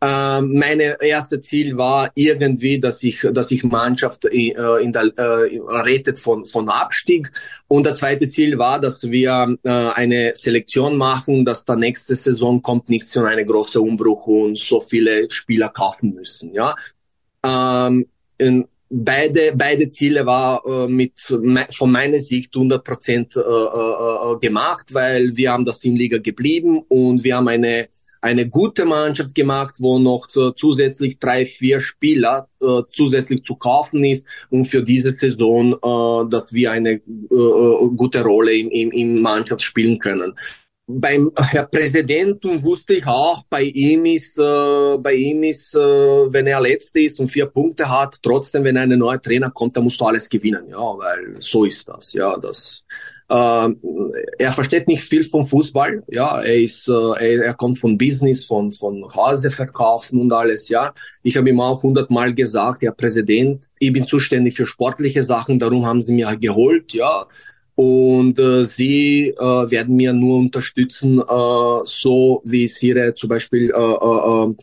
Ähm, 0.00 0.56
meine 0.56 0.96
erste 1.00 1.40
Ziel 1.40 1.76
war 1.76 2.12
irgendwie, 2.14 2.78
dass 2.78 3.02
ich, 3.02 3.26
dass 3.32 3.50
ich 3.50 3.64
Mannschaft 3.64 4.26
äh, 4.26 4.52
in 4.80 4.92
der, 4.92 5.10
äh, 5.16 5.58
rettet 5.66 6.20
von, 6.20 6.46
von 6.46 6.68
Abstieg. 6.68 7.32
Und 7.66 7.84
das 7.84 7.98
zweite 7.98 8.28
Ziel 8.28 8.58
war, 8.58 8.80
dass 8.80 9.10
wir 9.10 9.56
äh, 9.64 9.68
eine 9.70 10.32
Selektion 10.36 10.96
machen, 10.96 11.44
dass 11.44 11.64
der 11.64 11.76
nächste 11.76 12.14
Saison 12.14 12.62
kommt 12.62 12.88
nicht 12.88 13.08
so 13.08 13.24
eine 13.24 13.44
große 13.44 13.80
Umbruch 13.80 14.26
und 14.28 14.56
so 14.56 14.80
viele 14.80 15.28
Spieler 15.30 15.68
kaufen 15.68 16.14
müssen, 16.14 16.54
ja. 16.54 16.76
Ähm, 17.44 18.06
in, 18.38 18.66
beide, 18.90 19.52
beide 19.54 19.90
Ziele 19.90 20.24
war 20.24 20.62
äh, 20.66 20.88
mit, 20.88 21.12
von 21.20 21.90
meiner 21.90 22.18
Sicht 22.18 22.54
100 22.54 22.84
Prozent 22.84 23.36
äh, 23.36 23.40
äh, 23.40 23.42
äh, 23.42 24.38
gemacht, 24.40 24.92
weil 24.92 25.36
wir 25.36 25.52
haben 25.52 25.64
das 25.64 25.80
Teamliga 25.80 26.18
geblieben 26.18 26.82
und 26.88 27.22
wir 27.24 27.36
haben 27.36 27.48
eine 27.48 27.88
eine 28.20 28.48
gute 28.48 28.84
Mannschaft 28.84 29.34
gemacht, 29.34 29.76
wo 29.78 29.98
noch 29.98 30.26
zusätzlich 30.26 31.18
drei, 31.18 31.46
vier 31.46 31.80
Spieler 31.80 32.48
äh, 32.60 32.82
zusätzlich 32.92 33.44
zu 33.44 33.54
kaufen 33.54 34.04
ist 34.04 34.26
und 34.50 34.66
für 34.66 34.82
diese 34.82 35.12
Saison, 35.12 35.74
äh, 35.74 36.30
dass 36.30 36.52
wir 36.52 36.72
eine 36.72 36.90
äh, 36.90 37.00
äh 37.30 37.90
gute 37.96 38.22
Rolle 38.22 38.56
im, 38.56 38.70
im, 38.70 38.90
im 38.90 39.22
Mannschaft 39.22 39.62
spielen 39.62 39.98
können. 39.98 40.34
Beim 40.90 41.30
Herr 41.36 41.66
Präsidenten 41.66 42.62
wusste 42.64 42.94
ich 42.94 43.06
auch, 43.06 43.44
bei 43.50 43.64
ihm 43.64 44.06
ist, 44.06 44.38
äh, 44.38 44.96
bei 44.96 45.12
ihm 45.12 45.42
ist, 45.42 45.74
äh, 45.74 45.78
wenn 45.78 46.46
er 46.46 46.62
letzte 46.62 47.00
ist 47.00 47.20
und 47.20 47.28
vier 47.28 47.44
Punkte 47.44 47.90
hat, 47.90 48.18
trotzdem, 48.22 48.64
wenn 48.64 48.78
ein 48.78 48.88
neuer 48.98 49.20
Trainer 49.20 49.50
kommt, 49.50 49.76
dann 49.76 49.84
musst 49.84 50.00
du 50.00 50.06
alles 50.06 50.30
gewinnen, 50.30 50.66
ja, 50.70 50.78
weil 50.78 51.36
so 51.40 51.66
ist 51.66 51.86
das, 51.90 52.14
ja, 52.14 52.38
das, 52.38 52.84
äh, 53.28 53.68
er 54.38 54.52
versteht 54.52 54.88
nicht 54.88 55.02
viel 55.02 55.22
vom 55.24 55.46
Fußball, 55.46 56.02
ja, 56.08 56.40
er 56.40 56.56
ist, 56.56 56.88
äh, 56.88 56.92
er, 56.92 57.44
er, 57.44 57.54
kommt 57.54 57.78
von 57.78 57.98
Business, 57.98 58.46
von, 58.46 58.72
von 58.72 59.04
Hause 59.14 59.50
verkaufen 59.50 60.18
und 60.22 60.32
alles, 60.32 60.70
ja. 60.70 60.94
Ich 61.22 61.36
habe 61.36 61.50
ihm 61.50 61.60
auch 61.60 61.82
hundertmal 61.82 62.32
gesagt, 62.32 62.80
Herr 62.80 62.92
Präsident, 62.92 63.66
ich 63.78 63.92
bin 63.92 64.06
zuständig 64.06 64.56
für 64.56 64.66
sportliche 64.66 65.22
Sachen, 65.22 65.58
darum 65.58 65.84
haben 65.84 66.00
Sie 66.00 66.14
mir 66.14 66.34
geholt, 66.38 66.94
ja. 66.94 67.26
Und 67.78 68.40
äh, 68.40 68.64
sie 68.64 69.28
äh, 69.28 69.70
werden 69.70 69.94
mir 69.94 70.12
nur 70.12 70.38
unterstützen, 70.38 71.20
äh, 71.20 71.80
so 71.84 72.42
wie 72.44 72.64
es 72.64 72.80
zum 73.14 73.28
Beispiel 73.28 73.70
äh, 73.70 73.78
äh, 73.78 74.54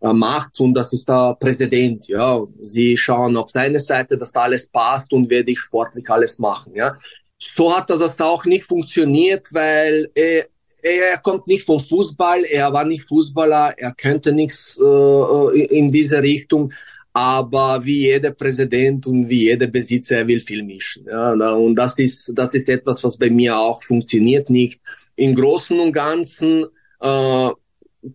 äh, 0.00 0.12
macht 0.14 0.58
und 0.58 0.72
das 0.72 0.94
ist 0.94 1.06
der 1.06 1.36
Präsident, 1.38 2.08
ja. 2.08 2.40
Sie 2.62 2.96
schauen 2.96 3.36
auf 3.36 3.50
seine 3.50 3.78
Seite, 3.78 4.16
dass 4.16 4.34
alles 4.34 4.66
passt 4.68 5.12
und 5.12 5.28
werde 5.28 5.52
ich 5.52 5.58
sportlich 5.58 6.08
alles 6.08 6.38
machen, 6.38 6.74
ja. 6.74 6.96
So 7.38 7.76
hat 7.76 7.90
das 7.90 8.18
auch 8.22 8.46
nicht 8.46 8.64
funktioniert, 8.64 9.48
weil 9.50 10.08
er, 10.14 10.46
er 10.80 11.18
kommt 11.18 11.46
nicht 11.48 11.66
vom 11.66 11.78
Fußball, 11.78 12.44
er 12.44 12.72
war 12.72 12.86
nicht 12.86 13.06
Fußballer, 13.06 13.74
er 13.76 13.92
könnte 13.92 14.32
nichts 14.32 14.80
äh, 14.82 15.60
in 15.64 15.92
diese 15.92 16.22
Richtung, 16.22 16.72
aber 17.12 17.84
wie 17.84 18.06
jeder 18.06 18.30
Präsident 18.30 19.06
und 19.06 19.28
wie 19.28 19.44
jeder 19.44 19.66
Besitzer, 19.66 20.18
er 20.18 20.28
will 20.28 20.40
viel 20.40 20.62
mischen. 20.62 21.06
Ja, 21.06 21.32
und 21.52 21.74
das 21.74 21.98
ist, 21.98 22.32
das 22.34 22.54
ist 22.54 22.68
etwas, 22.68 23.04
was 23.04 23.18
bei 23.18 23.28
mir 23.28 23.56
auch 23.56 23.82
funktioniert 23.82 24.48
nicht. 24.48 24.80
Im 25.16 25.34
Großen 25.34 25.78
und 25.78 25.92
Ganzen 25.92 26.66
äh, 27.00 27.50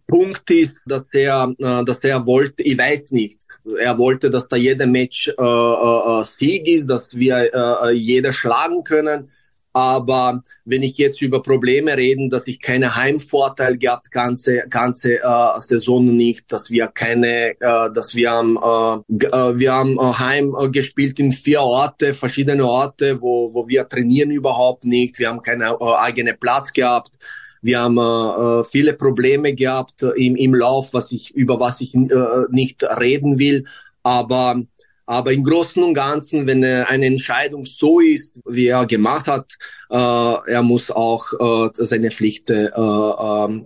Punkt 0.07 0.49
ist, 0.49 0.81
dass 0.85 1.03
er, 1.13 1.53
äh, 1.59 1.85
dass 1.85 1.99
er 1.99 2.25
wollte, 2.25 2.63
ich 2.63 2.77
weiß 2.77 3.11
nicht, 3.11 3.39
er 3.79 3.97
wollte, 3.97 4.29
dass 4.29 4.47
da 4.47 4.55
jeder 4.55 4.85
Match 4.85 5.29
äh, 5.29 5.31
äh, 5.41 6.21
äh 6.21 6.23
Sieg 6.25 6.67
ist, 6.67 6.87
dass 6.87 7.15
wir 7.15 7.53
äh, 7.53 7.89
äh, 7.89 7.91
jeder 7.91 8.33
schlagen 8.33 8.83
können. 8.83 9.29
Aber 9.77 10.41
wenn 10.65 10.81
ich 10.81 10.97
jetzt 10.97 11.21
über 11.21 11.43
Probleme 11.43 11.95
reden, 11.95 12.31
dass 12.31 12.47
ich 12.47 12.59
keine 12.59 12.95
Heimvorteil 12.95 13.77
gehabt 13.77 14.09
ganze 14.11 14.63
ganze 14.67 15.21
äh, 15.21 15.59
Saison 15.59 16.03
nicht, 16.03 16.51
dass 16.51 16.71
wir 16.71 16.87
keine, 16.87 17.51
äh, 17.59 17.91
dass 17.93 18.15
wir 18.15 18.31
haben 18.31 18.57
äh, 18.57 19.25
äh 19.27 19.59
wir 19.59 19.73
haben 19.73 19.99
äh, 19.99 20.13
Heim 20.17 20.55
äh, 20.59 20.69
gespielt 20.69 21.19
in 21.19 21.31
vier 21.31 21.61
Orte, 21.61 22.15
verschiedene 22.15 22.65
Orte, 22.65 23.21
wo 23.21 23.53
wo 23.53 23.67
wir 23.67 23.87
trainieren 23.87 24.31
überhaupt 24.31 24.83
nicht. 24.83 25.19
Wir 25.19 25.29
haben 25.29 25.43
keinen 25.43 25.61
äh, 25.61 25.93
eigenen 25.99 26.39
Platz 26.39 26.73
gehabt. 26.73 27.19
Wir 27.61 27.81
haben 27.81 27.99
äh, 27.99 28.63
viele 28.63 28.93
Probleme 28.93 29.53
gehabt 29.53 30.01
im, 30.01 30.35
im 30.35 30.55
Lauf, 30.55 30.95
was 30.95 31.11
ich, 31.11 31.35
über 31.35 31.59
was 31.59 31.81
ich 31.81 31.93
äh, 31.93 32.07
nicht 32.49 32.83
reden 32.83 33.37
will. 33.37 33.65
Aber 34.01 34.59
aber 35.07 35.31
im 35.31 35.43
Großen 35.43 35.81
und 35.81 35.93
Ganzen, 35.93 36.45
wenn 36.45 36.63
eine 36.63 37.05
Entscheidung 37.05 37.63
so 37.65 38.01
ist, 38.01 38.35
wie 38.45 38.67
er 38.67 38.85
gemacht 38.85 39.27
hat, 39.27 39.53
äh, 39.89 39.95
er 39.95 40.61
muss 40.61 40.91
auch 40.91 41.25
äh, 41.39 41.69
seine 41.73 42.11
Pflicht, 42.11 42.49
äh, 42.49 42.65
äh, 42.65 42.71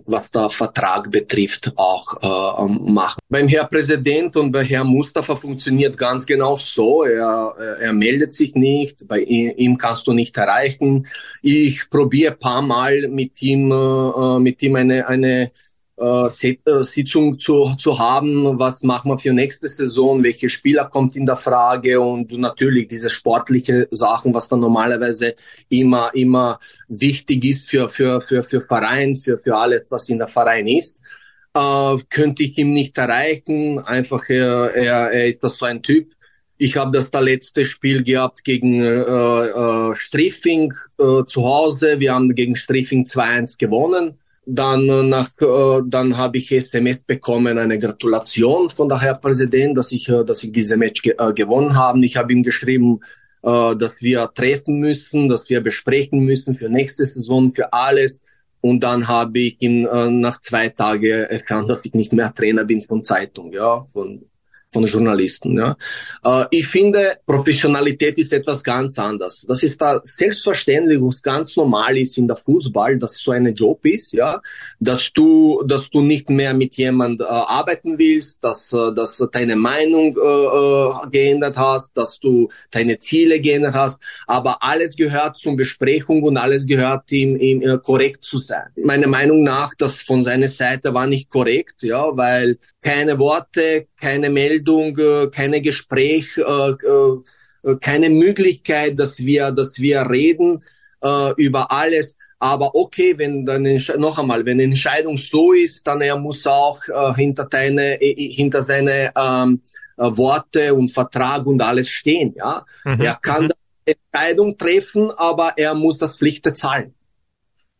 was 0.06 0.30
der 0.30 0.48
Vertrag 0.50 1.10
betrifft, 1.10 1.72
auch 1.76 2.16
äh, 2.22 2.62
ähm, 2.62 2.94
machen. 2.94 3.18
Beim 3.28 3.48
Herr 3.48 3.64
Präsident 3.64 4.36
und 4.36 4.52
bei 4.52 4.64
Herrn 4.64 4.86
Mustafa 4.86 5.34
funktioniert 5.34 5.98
ganz 5.98 6.24
genau 6.24 6.56
so. 6.56 7.02
Er, 7.02 7.56
er 7.80 7.92
meldet 7.92 8.32
sich 8.32 8.54
nicht, 8.54 9.08
bei 9.08 9.20
ihm 9.20 9.76
kannst 9.76 10.06
du 10.06 10.12
nicht 10.12 10.36
erreichen. 10.36 11.08
Ich 11.42 11.90
probiere 11.90 12.36
paar 12.36 12.62
Mal 12.62 13.08
mit 13.08 13.42
ihm, 13.42 13.72
äh, 13.72 14.38
mit 14.38 14.62
ihm 14.62 14.76
eine, 14.76 15.08
eine 15.08 15.42
äh, 15.42 15.44
äh, 15.44 15.48
Sitzung 15.96 17.38
zu, 17.38 17.74
zu 17.76 17.98
haben, 17.98 18.58
was 18.58 18.82
machen 18.82 19.10
wir 19.10 19.18
für 19.18 19.32
nächste 19.32 19.68
Saison, 19.68 20.24
welche 20.24 20.48
Spieler 20.48 20.86
kommt 20.86 21.16
in 21.16 21.26
der 21.26 21.36
Frage 21.36 22.00
und 22.00 22.32
natürlich 22.32 22.88
diese 22.88 23.10
sportliche 23.10 23.88
Sachen, 23.90 24.32
was 24.32 24.48
dann 24.48 24.60
normalerweise 24.60 25.34
immer, 25.68 26.10
immer 26.14 26.58
wichtig 26.88 27.44
ist 27.44 27.68
für, 27.68 27.88
für, 27.88 28.20
für, 28.20 28.42
für 28.42 28.62
Verein, 28.62 29.14
für, 29.14 29.38
für 29.38 29.56
alles, 29.56 29.90
was 29.90 30.08
in 30.08 30.18
der 30.18 30.28
Verein 30.28 30.66
ist. 30.66 30.98
Äh, 31.54 31.96
könnte 32.08 32.42
ich 32.42 32.56
ihm 32.56 32.70
nicht 32.70 32.96
erreichen, 32.96 33.78
einfach 33.78 34.28
er, 34.28 34.74
er, 34.74 35.12
er 35.12 35.28
ist 35.28 35.44
das 35.44 35.58
so 35.58 35.66
ein 35.66 35.82
Typ. 35.82 36.14
Ich 36.56 36.76
habe 36.76 36.90
das 36.90 37.10
da 37.10 37.20
letzte 37.20 37.66
Spiel 37.66 38.02
gehabt 38.02 38.44
gegen 38.44 38.82
äh, 38.82 38.86
äh, 38.86 39.94
Striffing 39.94 40.72
äh, 40.98 41.24
zu 41.26 41.44
Hause. 41.44 42.00
Wir 42.00 42.14
haben 42.14 42.34
gegen 42.34 42.56
Striffing 42.56 43.04
2-1 43.04 43.58
gewonnen 43.58 44.18
dann 44.44 44.88
äh, 44.88 45.02
nach, 45.02 45.30
äh, 45.40 45.82
dann 45.86 46.16
habe 46.16 46.38
ich 46.38 46.50
SMS 46.50 47.02
bekommen, 47.02 47.58
eine 47.58 47.78
Gratulation 47.78 48.70
von 48.70 48.88
der 48.88 49.00
Herr 49.00 49.14
Präsident, 49.14 49.78
dass 49.78 49.92
ich, 49.92 50.08
äh, 50.08 50.24
dass 50.24 50.42
ich 50.42 50.52
diese 50.52 50.76
Match 50.76 51.02
ge 51.02 51.14
äh, 51.18 51.32
gewonnen 51.32 51.76
habe. 51.76 52.04
Ich 52.04 52.16
habe 52.16 52.32
ihm 52.32 52.42
geschrieben, 52.42 53.00
dass 53.44 54.00
wir 54.00 54.30
treffen 54.32 54.78
müssen, 54.78 55.28
dass 55.28 55.50
wir 55.50 55.60
besprechen 55.60 56.20
müssen 56.20 56.54
für 56.54 56.68
nächste 56.68 57.04
Saison, 57.04 57.52
für 57.52 57.72
alles. 57.72 58.22
Und 58.60 58.84
dann 58.84 59.08
habe 59.08 59.36
ich 59.40 59.56
ihn 59.58 59.82
nach 59.82 60.40
zwei 60.40 60.68
Tagen 60.68 61.24
erfahren, 61.24 61.66
dass 61.66 61.84
ich 61.84 61.92
nicht 61.92 62.12
mehr 62.12 62.32
Trainer 62.32 62.62
bin 62.62 62.82
von 62.82 63.02
Zeitung, 63.02 63.52
ja, 63.52 63.84
von 63.92 64.24
von 64.72 64.86
Journalisten. 64.86 65.58
Ja. 65.58 65.76
Äh, 66.24 66.46
ich 66.50 66.66
finde, 66.66 67.18
Professionalität 67.26 68.18
ist 68.18 68.32
etwas 68.32 68.64
ganz 68.64 68.98
anderes. 68.98 69.44
Das 69.46 69.62
ist 69.62 69.80
da 69.80 70.00
selbstverständlich, 70.02 70.98
was 71.00 71.22
ganz 71.22 71.54
normal 71.56 71.98
ist 71.98 72.16
in 72.18 72.26
der 72.26 72.36
Fußball, 72.36 72.98
dass 72.98 73.18
so 73.18 73.32
ein 73.32 73.54
Job 73.54 73.84
ist, 73.84 74.12
ja, 74.12 74.40
dass 74.80 75.12
du, 75.12 75.62
dass 75.66 75.90
du 75.90 76.00
nicht 76.00 76.30
mehr 76.30 76.54
mit 76.54 76.76
jemand 76.76 77.20
äh, 77.20 77.24
arbeiten 77.24 77.98
willst, 77.98 78.42
dass, 78.42 78.72
äh, 78.72 78.94
dass 78.94 79.22
deine 79.32 79.56
Meinung 79.56 80.16
äh, 80.16 80.20
äh, 80.20 81.10
geändert 81.10 81.56
hast, 81.56 81.96
dass 81.96 82.18
du 82.18 82.48
deine 82.70 82.98
Ziele 82.98 83.40
geändert 83.40 83.74
hast, 83.74 84.00
aber 84.26 84.62
alles 84.62 84.96
gehört 84.96 85.36
zur 85.36 85.56
Besprechung 85.56 86.22
und 86.22 86.36
alles 86.36 86.66
gehört 86.66 87.12
ihm, 87.12 87.36
ihm 87.36 87.62
äh, 87.62 87.78
korrekt 87.78 88.24
zu 88.24 88.38
sein. 88.38 88.68
Meiner 88.76 89.06
Meinung 89.06 89.42
nach, 89.42 89.74
das 89.76 90.00
von 90.00 90.22
seiner 90.22 90.48
Seite 90.48 90.94
war 90.94 91.06
nicht 91.06 91.28
korrekt, 91.28 91.82
ja, 91.82 92.16
weil 92.16 92.58
keine 92.80 93.18
Worte, 93.18 93.86
keine 94.00 94.30
Meldung, 94.30 94.61
äh, 94.68 95.28
keine 95.28 95.60
Gespräch, 95.60 96.36
äh, 96.36 96.42
äh, 96.42 97.76
keine 97.80 98.10
Möglichkeit, 98.10 98.98
dass 98.98 99.18
wir, 99.18 99.50
dass 99.52 99.78
wir 99.78 100.00
reden 100.10 100.64
über 101.36 101.68
alles. 101.72 102.16
Aber 102.38 102.76
okay, 102.76 103.14
wenn 103.16 103.44
dann 103.44 103.66
noch 103.98 104.18
einmal, 104.18 104.44
wenn 104.44 104.60
Entscheidung 104.60 105.16
so 105.16 105.52
ist, 105.52 105.84
dann 105.84 106.00
er 106.00 106.16
muss 106.16 106.46
auch 106.46 106.80
hinter 107.16 107.46
deine, 107.46 107.98
hinter 108.00 108.62
seine 108.62 109.12
ähm, 109.16 109.62
Worte 109.96 110.74
und 110.74 110.92
Vertrag 110.92 111.44
und 111.46 111.60
alles 111.60 111.88
stehen. 111.88 112.34
Ja, 112.36 112.64
mhm. 112.84 113.00
er 113.00 113.16
kann 113.16 113.44
mhm. 113.46 113.50
Entscheidung 113.84 114.56
treffen, 114.56 115.10
aber 115.16 115.54
er 115.56 115.74
muss 115.74 115.98
das 115.98 116.16
Pflicht 116.16 116.56
zahlen. 116.56 116.94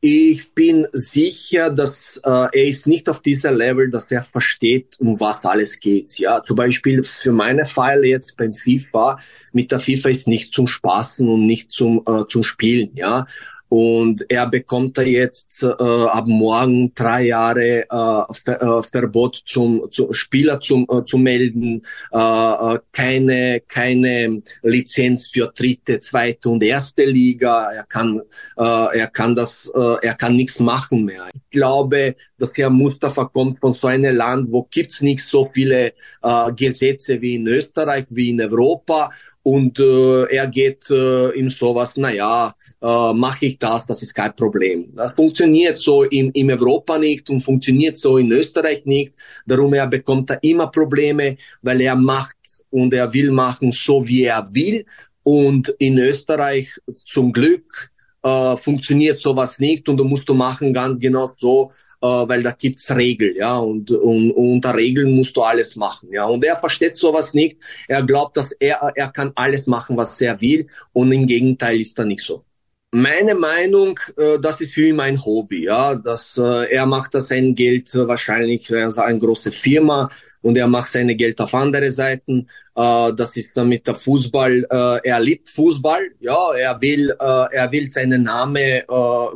Ich 0.05 0.53
bin 0.53 0.89
sicher, 0.91 1.71
dass 1.71 2.21
äh, 2.25 2.29
er 2.29 2.65
ist 2.65 2.89
nicht 2.89 3.09
auf 3.09 3.21
dieser 3.21 3.53
Level, 3.53 3.89
dass 3.89 4.11
er 4.11 4.25
versteht, 4.25 4.99
um 4.99 5.21
was 5.21 5.45
alles 5.45 5.79
geht. 5.79 6.19
Ja, 6.19 6.43
zum 6.45 6.57
Beispiel 6.57 7.05
für 7.05 7.31
meine 7.31 7.65
Pfeile 7.67 8.09
jetzt 8.09 8.37
beim 8.37 8.53
FIFA, 8.53 9.21
mit 9.53 9.71
der 9.71 9.79
FIFA 9.79 10.09
ist 10.09 10.27
nicht 10.27 10.53
zum 10.53 10.67
Spaßen 10.67 11.29
und 11.29 11.47
nicht 11.47 11.71
zum, 11.71 12.03
äh, 12.05 12.25
zum 12.29 12.43
Spielen. 12.43 12.91
Ja, 12.97 13.29
und 13.73 14.27
er 14.29 14.51
bekommt 14.51 14.99
da 14.99 15.03
jetzt 15.03 15.63
äh, 15.63 15.67
ab 15.67 16.27
morgen 16.27 16.93
drei 16.95 17.29
Jahre 17.29 17.85
äh, 17.85 18.35
Ver, 18.35 18.61
äh, 18.61 18.83
Verbot 18.83 19.43
zum, 19.47 19.89
zum 19.91 20.13
Spieler 20.13 20.61
zum, 20.61 20.87
äh, 20.91 21.03
zu 21.07 21.17
melden, 21.17 21.83
äh, 22.13 22.19
äh, 22.19 22.81
keine, 22.93 23.63
keine 23.67 24.43
Lizenz 24.63 25.29
für 25.29 25.51
dritte, 25.57 26.01
zweite 26.01 26.51
und 26.51 26.63
erste 26.63 27.07
Liga. 27.07 27.73
Er 27.73 27.85
kann, 27.85 28.21
äh, 28.59 28.99
er 28.99 29.07
kann 29.07 29.35
das, 29.35 29.73
äh, 29.75 30.07
er 30.07 30.17
kann 30.17 30.37
nichts 30.37 30.61
machen 30.61 31.07
mehr. 31.07 31.31
Ich 31.33 31.51
glaube, 31.51 32.15
dass 32.37 32.55
Herr 32.59 32.69
Mustafa 32.69 33.25
kommt 33.25 33.59
von 33.61 33.73
so 33.73 33.87
einem 33.87 34.15
Land, 34.15 34.53
wo 34.53 34.69
gibt's 34.71 35.01
nicht 35.01 35.25
so 35.25 35.49
viele 35.51 35.95
äh, 36.23 36.53
Gesetze 36.55 37.23
wie 37.23 37.37
in 37.37 37.47
Österreich, 37.47 38.05
wie 38.11 38.29
in 38.29 38.41
Europa 38.43 39.09
und 39.43 39.81
äh, 39.81 40.25
er 40.35 40.47
geht 40.47 40.89
äh, 40.91 41.31
in 41.31 41.51
sowas, 41.51 41.97
naja, 41.97 42.55
äh, 42.83 43.13
mache 43.13 43.47
ich 43.47 43.59
das, 43.59 43.87
das 43.87 44.03
ist 44.03 44.15
kein 44.15 44.35
Problem. 44.35 44.93
Das 44.95 45.13
funktioniert 45.13 45.77
so 45.77 46.03
in, 46.03 46.31
in 46.33 46.51
Europa 46.51 46.99
nicht 46.99 47.31
und 47.31 47.41
funktioniert 47.41 47.97
so 47.97 48.19
in 48.19 48.33
Österreich 48.33 48.85
nicht. 48.85 49.15
Darum 49.47 49.73
er 49.75 49.87
bekommt 49.87 50.31
er 50.31 50.43
immer 50.43 50.67
Probleme, 50.67 51.37
weil 51.63 51.81
er 51.81 51.97
macht 51.97 52.37
und 52.71 52.93
er 52.93 53.13
will 53.13 53.31
machen 53.31 53.71
so, 53.73 54.07
wie 54.07 54.25
er 54.25 54.49
will. 54.53 54.85
Und 55.23 55.69
in 55.79 55.99
Österreich 55.99 56.69
zum 57.07 57.33
Glück 57.33 57.93
äh, 58.25 58.57
funktioniert 58.57 59.21
sowas 59.21 59.59
nicht 59.61 59.89
und 59.89 59.97
du 59.97 60.05
musst 60.05 60.29
du 60.29 60.35
machen 60.35 60.75
ganz 60.75 60.99
genau 60.99 61.33
so, 61.37 61.71
äh, 62.01 62.07
weil 62.07 62.43
da 62.43 62.51
gibt's 62.51 62.91
Regeln, 62.91 63.37
ja, 63.37 63.59
und, 63.59 63.93
und, 63.93 64.33
und 64.33 64.55
unter 64.55 64.75
Regeln 64.75 65.15
musst 65.15 65.37
du 65.37 65.43
alles 65.43 65.77
machen, 65.77 66.09
ja. 66.13 66.25
Und 66.25 66.45
er 66.45 66.57
versteht 66.57 66.97
sowas 66.97 67.33
nicht. 67.35 67.59
Er 67.87 68.03
glaubt, 68.03 68.37
dass 68.37 68.51
er, 68.53 68.81
er 68.97 69.13
kann 69.13 69.31
alles 69.37 69.69
machen, 69.69 69.97
was 69.97 70.21
er 70.21 70.41
will, 70.41 70.67
und 70.93 71.13
im 71.13 71.27
Gegenteil 71.27 71.81
ist 71.81 71.97
er 71.99 72.07
nicht 72.07 72.25
so. 72.25 72.45
Meine 72.95 73.35
Meinung, 73.35 73.99
äh, 74.19 74.39
das 74.39 74.61
ist 74.61 74.75
für 74.75 74.87
ihn 74.89 75.01
ein 75.01 75.25
Hobby, 75.25 75.65
ja. 75.65 75.95
Das, 75.95 76.37
äh, 76.37 76.71
er 76.71 76.85
macht 76.85 77.15
das 77.15 77.29
sein 77.29 77.55
Geld 77.55 77.95
äh, 77.95 78.07
wahrscheinlich, 78.07 78.71
er 78.71 78.89
ist 78.89 78.99
eine 78.99 79.19
große 79.19 79.51
Firma 79.51 80.11
und 80.43 80.59
er 80.59 80.67
macht 80.67 80.93
seine 80.93 81.17
Geld 81.17 81.41
auf 81.41 81.55
andere 81.55 81.91
Seiten. 81.91 82.49
Äh, 82.77 83.13
das 83.15 83.35
ist 83.37 83.57
mit 83.57 83.87
der 83.87 83.95
Fußball, 83.95 84.67
äh, 84.71 85.09
er 85.09 85.21
liebt 85.21 85.49
Fußball, 85.49 86.03
ja, 86.21 86.53
er 86.55 86.79
will, 86.83 87.11
äh, 87.19 87.57
er 87.57 87.73
will 87.73 87.87
seinen 87.87 88.25
Namen 88.25 88.57
äh, 88.57 88.83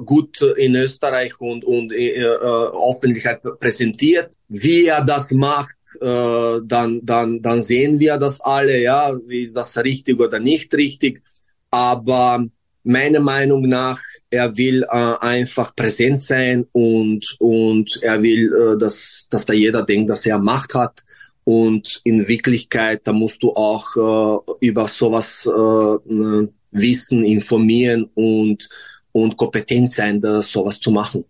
gut 0.05 0.43
in 0.43 0.77
Österreich 0.77 1.41
und, 1.41 1.65
und 1.65 1.93
äh, 1.95 2.11
äh, 2.11 2.27
Öffentlichkeit 2.27 3.41
präsentiert. 3.59 4.35
Wie 4.49 4.85
er 4.85 5.03
das 5.03 5.31
macht, 5.31 5.77
äh, 6.03 6.61
dann, 6.63 7.01
dann, 7.05 7.41
dann 7.41 7.63
sehen 7.63 7.99
wir 8.01 8.19
das 8.19 8.39
alle, 8.43 8.79
ja, 8.83 9.17
wie 9.27 9.45
ist 9.45 9.57
das 9.57 9.79
richtig 9.79 10.21
oder 10.21 10.41
nicht 10.41 10.75
richtig. 10.75 11.23
Aber 11.71 12.47
meiner 12.87 13.21
Meinung 13.21 13.63
nach, 13.69 14.01
er 14.31 14.57
will 14.57 14.85
äh, 14.85 15.15
einfach 15.21 15.75
präsent 15.75 16.23
sein 16.23 16.67
und, 16.73 17.37
und 17.39 17.99
er 18.03 18.23
will, 18.23 18.53
äh, 18.53 18.79
dass, 18.79 19.27
dass 19.31 19.47
da 19.47 19.53
jeder 19.53 19.85
denkt, 19.85 20.11
dass 20.11 20.27
er 20.27 20.39
Macht 20.39 20.75
hat. 20.75 21.05
Und 21.45 22.01
in 22.03 22.27
Wirklichkeit, 22.27 23.03
da 23.05 23.13
musst 23.13 23.43
du 23.43 23.53
auch 23.55 23.87
äh, 23.97 24.67
über 24.67 24.89
sowas 24.89 25.47
äh, 25.47 26.49
wissen, 26.73 27.25
informieren 27.25 28.11
und, 28.15 28.69
und 29.13 29.37
kompetent 29.37 29.93
sein, 29.93 30.21
da 30.21 30.43
sowas 30.43 30.81
zu 30.81 30.91
machen. 30.91 31.25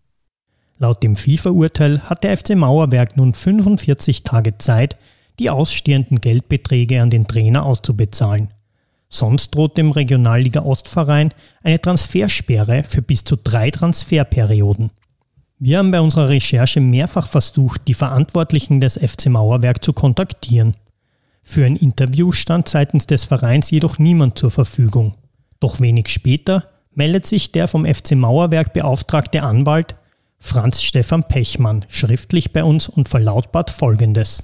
Laut 0.78 1.02
dem 1.02 1.16
FIFA-Urteil 1.16 2.02
hat 2.02 2.24
der 2.24 2.36
FC 2.36 2.54
Mauerwerk 2.54 3.16
nun 3.16 3.34
45 3.34 4.22
Tage 4.22 4.58
Zeit, 4.58 4.96
die 5.38 5.50
ausstehenden 5.50 6.20
Geldbeträge 6.20 7.00
an 7.00 7.10
den 7.10 7.26
Trainer 7.26 7.64
auszubezahlen. 7.64 8.48
Sonst 9.08 9.54
droht 9.54 9.78
dem 9.78 9.90
Regionalliga 9.90 10.62
Ostverein 10.62 11.32
eine 11.62 11.80
Transfersperre 11.80 12.84
für 12.84 13.02
bis 13.02 13.24
zu 13.24 13.36
drei 13.36 13.70
Transferperioden. 13.70 14.90
Wir 15.58 15.78
haben 15.78 15.90
bei 15.90 16.00
unserer 16.00 16.28
Recherche 16.28 16.80
mehrfach 16.80 17.28
versucht, 17.28 17.82
die 17.88 17.94
Verantwortlichen 17.94 18.80
des 18.80 18.94
FC 18.98 19.26
Mauerwerk 19.26 19.82
zu 19.82 19.92
kontaktieren. 19.92 20.74
Für 21.42 21.64
ein 21.64 21.76
Interview 21.76 22.32
stand 22.32 22.68
seitens 22.68 23.06
des 23.06 23.24
Vereins 23.24 23.70
jedoch 23.70 23.98
niemand 23.98 24.38
zur 24.38 24.50
Verfügung. 24.50 25.14
Doch 25.60 25.80
wenig 25.80 26.08
später 26.08 26.68
meldet 26.92 27.26
sich 27.26 27.52
der 27.52 27.68
vom 27.68 27.86
FC 27.86 28.12
Mauerwerk 28.12 28.72
beauftragte 28.72 29.42
Anwalt 29.42 29.96
Franz 30.38 30.82
Stefan 30.82 31.24
Pechmann 31.24 31.84
schriftlich 31.88 32.52
bei 32.52 32.62
uns 32.62 32.88
und 32.88 33.08
verlautbart 33.08 33.70
Folgendes. 33.70 34.42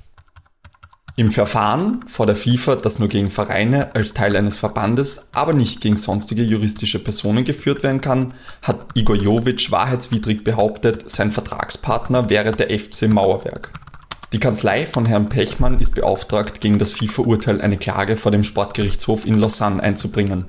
Im 1.15 1.31
Verfahren 1.31 2.01
vor 2.07 2.25
der 2.25 2.35
FIFA, 2.35 2.77
das 2.77 2.99
nur 2.99 3.09
gegen 3.09 3.31
Vereine 3.31 3.95
als 3.95 4.15
Teil 4.15 4.35
eines 4.35 4.57
Verbandes, 4.57 5.29
aber 5.35 5.53
nicht 5.53 5.83
gegen 5.83 5.99
sonstige 5.99 6.43
juristische 6.43 6.99
Personen 6.99 7.45
geführt 7.45 7.83
werden 7.83 8.01
kann, 8.01 8.33
hat 8.63 8.87
Igor 8.95 9.17
Jovic 9.17 9.71
wahrheitswidrig 9.71 10.43
behauptet, 10.43 11.11
sein 11.11 11.31
Vertragspartner 11.31 12.31
wäre 12.31 12.53
der 12.53 12.71
FC 12.71 13.13
Mauerwerk. 13.13 13.73
Die 14.33 14.41
Kanzlei 14.41 14.87
von 14.87 15.05
Herrn 15.05 15.29
Pechmann 15.29 15.81
ist 15.81 15.95
beauftragt, 15.95 16.63
gegen 16.63 16.79
das 16.79 16.93
FIFA-Urteil 16.93 17.61
eine 17.61 17.77
Klage 17.77 18.17
vor 18.17 18.33
dem 18.33 18.43
Sportgerichtshof 18.43 19.27
in 19.27 19.35
Lausanne 19.35 19.83
einzubringen. 19.83 20.47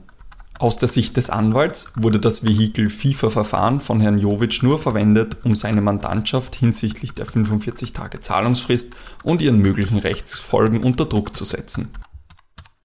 Aus 0.64 0.78
der 0.78 0.88
Sicht 0.88 1.18
des 1.18 1.30
Anwalts 1.30 1.92
wurde 1.98 2.22
das 2.22 2.48
Vehikel 2.48 2.90
FIFA-Verfahren 2.90 3.82
von 3.82 4.00
Herrn 4.00 4.18
Jovic 4.18 4.64
nur 4.64 4.80
verwendet, 4.80 5.36
um 5.44 5.56
seine 5.56 5.82
Mandantschaft 5.82 6.56
hinsichtlich 6.56 7.14
der 7.14 7.26
45 7.26 7.92
Tage 7.92 8.22
Zahlungsfrist 8.22 8.94
und 9.26 9.42
ihren 9.42 9.58
möglichen 9.58 9.98
Rechtsfolgen 9.98 10.82
unter 10.82 11.04
Druck 11.04 11.36
zu 11.36 11.44
setzen. 11.44 11.90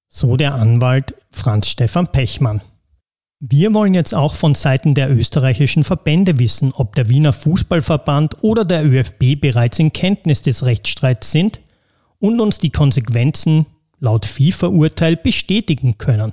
So 0.09 0.37
der 0.37 0.57
Anwalt 0.57 1.15
Franz 1.31 1.69
Stefan 1.69 2.11
Pechmann. 2.11 2.61
Wir 3.39 3.73
wollen 3.73 3.95
jetzt 3.95 4.13
auch 4.13 4.35
von 4.35 4.57
Seiten 4.57 4.97
der 4.97 5.17
österreichischen 5.17 5.85
Verbände 5.85 6.41
wissen, 6.41 6.73
ob 6.73 6.97
der 6.97 7.09
Wiener 7.09 7.33
Fußballverband 7.33 8.43
oder 8.43 8.65
der 8.65 8.85
ÖFB 8.85 9.41
bereits 9.41 9.79
in 9.79 9.93
Kenntnis 9.93 10.43
des 10.43 10.65
Rechtsstreits 10.65 11.31
sind 11.31 11.61
und 12.19 12.41
uns 12.41 12.59
die 12.59 12.71
Konsequenzen 12.71 13.67
laut 14.01 14.27
FIFA-Urteil 14.27 15.15
bestätigen 15.17 15.97
können. 15.97 16.33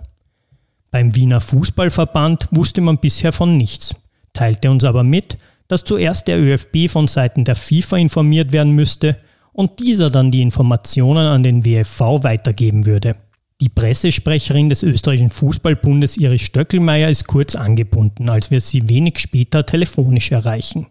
Beim 0.95 1.13
Wiener 1.13 1.41
Fußballverband 1.41 2.47
wusste 2.51 2.79
man 2.79 2.99
bisher 2.99 3.33
von 3.33 3.57
nichts, 3.57 3.95
teilte 4.31 4.71
uns 4.71 4.85
aber 4.85 5.03
mit, 5.03 5.37
dass 5.67 5.83
zuerst 5.83 6.29
der 6.29 6.39
ÖFB 6.39 6.89
von 6.89 7.09
Seiten 7.09 7.43
der 7.43 7.57
FIFA 7.57 7.97
informiert 7.97 8.53
werden 8.53 8.71
müsste 8.71 9.17
und 9.51 9.81
dieser 9.81 10.09
dann 10.09 10.31
die 10.31 10.41
Informationen 10.41 11.27
an 11.27 11.43
den 11.43 11.65
WFV 11.65 12.23
weitergeben 12.23 12.85
würde. 12.85 13.17
Die 13.59 13.67
Pressesprecherin 13.67 14.69
des 14.69 14.83
österreichischen 14.83 15.31
Fußballbundes 15.31 16.15
Iris 16.15 16.43
Stöckelmeier 16.43 17.09
ist 17.09 17.27
kurz 17.27 17.55
angebunden, 17.55 18.29
als 18.29 18.49
wir 18.49 18.61
sie 18.61 18.87
wenig 18.87 19.19
später 19.19 19.65
telefonisch 19.65 20.31
erreichen. 20.31 20.87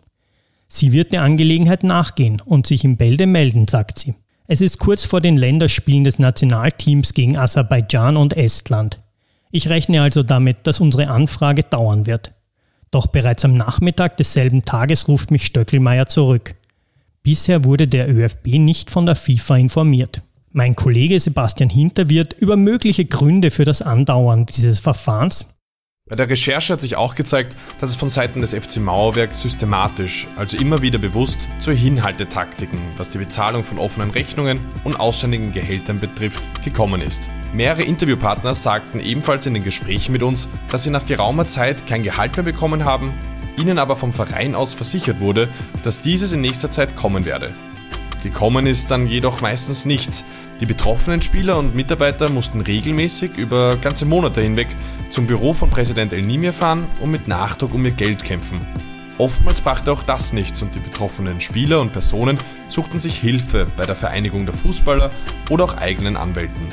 Sie 0.69 0.93
wird 0.93 1.15
der 1.15 1.23
Angelegenheit 1.23 1.83
nachgehen 1.83 2.43
und 2.45 2.67
sich 2.67 2.85
im 2.85 2.99
Bälde 2.99 3.25
melden, 3.27 3.69
sagt 3.69 4.01
sie. 4.01 4.13
Es 4.49 4.61
ist 4.61 4.79
kurz 4.79 5.07
vor 5.07 5.23
den 5.23 5.39
Länderspielen 5.39 6.05
des 6.05 6.19
Nationalteams 6.19 7.15
gegen 7.15 7.39
Aserbaidschan 7.39 8.19
und 8.19 8.37
Estland. 8.37 9.01
Ich 9.57 9.69
rechne 9.69 10.03
also 10.03 10.25
damit, 10.25 10.67
dass 10.67 10.81
unsere 10.81 11.07
Anfrage 11.07 11.63
dauern 11.63 12.07
wird. 12.07 12.33
Doch 12.91 13.07
bereits 13.07 13.45
am 13.45 13.57
Nachmittag 13.57 14.17
desselben 14.17 14.65
Tages 14.65 15.07
ruft 15.07 15.31
mich 15.31 15.47
Stöckelmeier 15.47 16.07
zurück. 16.07 16.57
Bisher 17.23 17.65
wurde 17.65 17.87
der 17.87 18.13
ÖFB 18.13 18.59
nicht 18.59 18.91
von 18.91 19.07
der 19.07 19.15
FIFA 19.15 19.59
informiert. 19.59 20.23
Mein 20.51 20.75
Kollege 20.75 21.21
Sebastian 21.21 21.71
Hinter 21.71 22.09
wird 22.09 22.33
über 22.33 22.57
mögliche 22.57 23.05
Gründe 23.05 23.53
für 23.53 23.65
das 23.65 23.81
Andauern 23.81 24.45
dieses 24.47 24.81
Verfahrens 24.81 25.54
bei 26.07 26.17
der 26.17 26.29
Recherche 26.29 26.75
hat 26.75 26.83
sich 26.83 26.97
auch 26.97 27.15
gezeigt, 27.15 27.57
dass 27.81 27.89
es 27.89 27.97
von 27.97 28.11
Seiten 28.11 28.43
des 28.43 28.53
FC 28.53 28.77
Mauerwerk 28.77 29.35
systematisch, 29.35 30.29
also 30.37 30.59
immer 30.59 30.83
wieder 30.83 30.99
bewusst, 30.99 31.49
zu 31.61 31.73
Hinhaltetaktiken, 31.73 32.79
was 32.99 33.09
die 33.09 33.17
Bezahlung 33.17 33.65
von 33.65 33.79
offenen 33.79 34.11
Rechnungen 34.11 34.61
und 34.85 35.01
ausständigen 35.01 35.53
Gehältern 35.53 36.01
betrifft, 36.01 36.63
gekommen 36.63 37.01
ist. 37.01 37.31
Mehrere 37.55 37.85
Interviewpartner 37.85 38.53
sagten 38.53 39.01
ebenfalls 39.01 39.47
in 39.47 39.55
den 39.55 39.63
Gesprächen 39.63 40.13
mit 40.13 40.23
uns, 40.23 40.47
dass 40.71 40.83
sie 40.83 40.91
nach 40.91 41.07
geraumer 41.07 41.47
Zeit 41.47 41.87
kein 41.87 42.03
Gehalt 42.03 42.37
mehr 42.37 42.45
bekommen 42.45 42.85
haben, 42.85 43.15
ihnen 43.59 43.79
aber 43.79 43.97
vom 43.97 44.13
Verein 44.13 44.55
aus 44.55 44.75
versichert 44.75 45.21
wurde, 45.21 45.49
dass 45.85 46.03
dieses 46.03 46.33
in 46.33 46.43
nächster 46.43 46.71
Zeit 46.71 46.97
kommen 46.97 47.25
werde. 47.25 47.55
Gekommen 48.25 48.67
ist 48.67 48.91
dann 48.91 49.07
jedoch 49.07 49.43
meistens 49.43 49.85
nichts. 49.85 50.25
Die 50.59 50.65
betroffenen 50.65 51.21
Spieler 51.21 51.59
und 51.59 51.75
Mitarbeiter 51.75 52.31
mussten 52.31 52.63
regelmäßig 52.63 53.37
über 53.37 53.77
ganze 53.77 54.07
Monate 54.07 54.41
hinweg 54.41 54.69
zum 55.11 55.27
Büro 55.27 55.53
von 55.53 55.69
Präsident 55.69 56.15
El 56.15 56.23
Nimir 56.23 56.55
fahren 56.55 56.87
und 57.03 57.11
mit 57.11 57.29
Nachdruck 57.29 57.75
um 57.75 57.85
ihr 57.85 57.91
Geld 57.91 58.25
kämpfen. 58.25 58.67
Oftmals 59.19 59.61
brachte 59.61 59.93
auch 59.93 60.03
das 60.03 60.33
nichts 60.33 60.63
und 60.63 60.75
die 60.75 60.79
betroffenen 60.79 61.39
Spieler 61.43 61.83
und 61.83 61.93
Personen 61.93 62.39
suchten 62.67 62.99
sich 62.99 63.19
Hilfe 63.19 63.67
bei 63.77 63.85
der 63.85 63.95
Vereinigung 63.95 64.47
der 64.47 64.55
Fußballer 64.55 65.11
oder 65.51 65.65
auch 65.65 65.75
eigenen 65.75 66.17
Anwälten. 66.17 66.69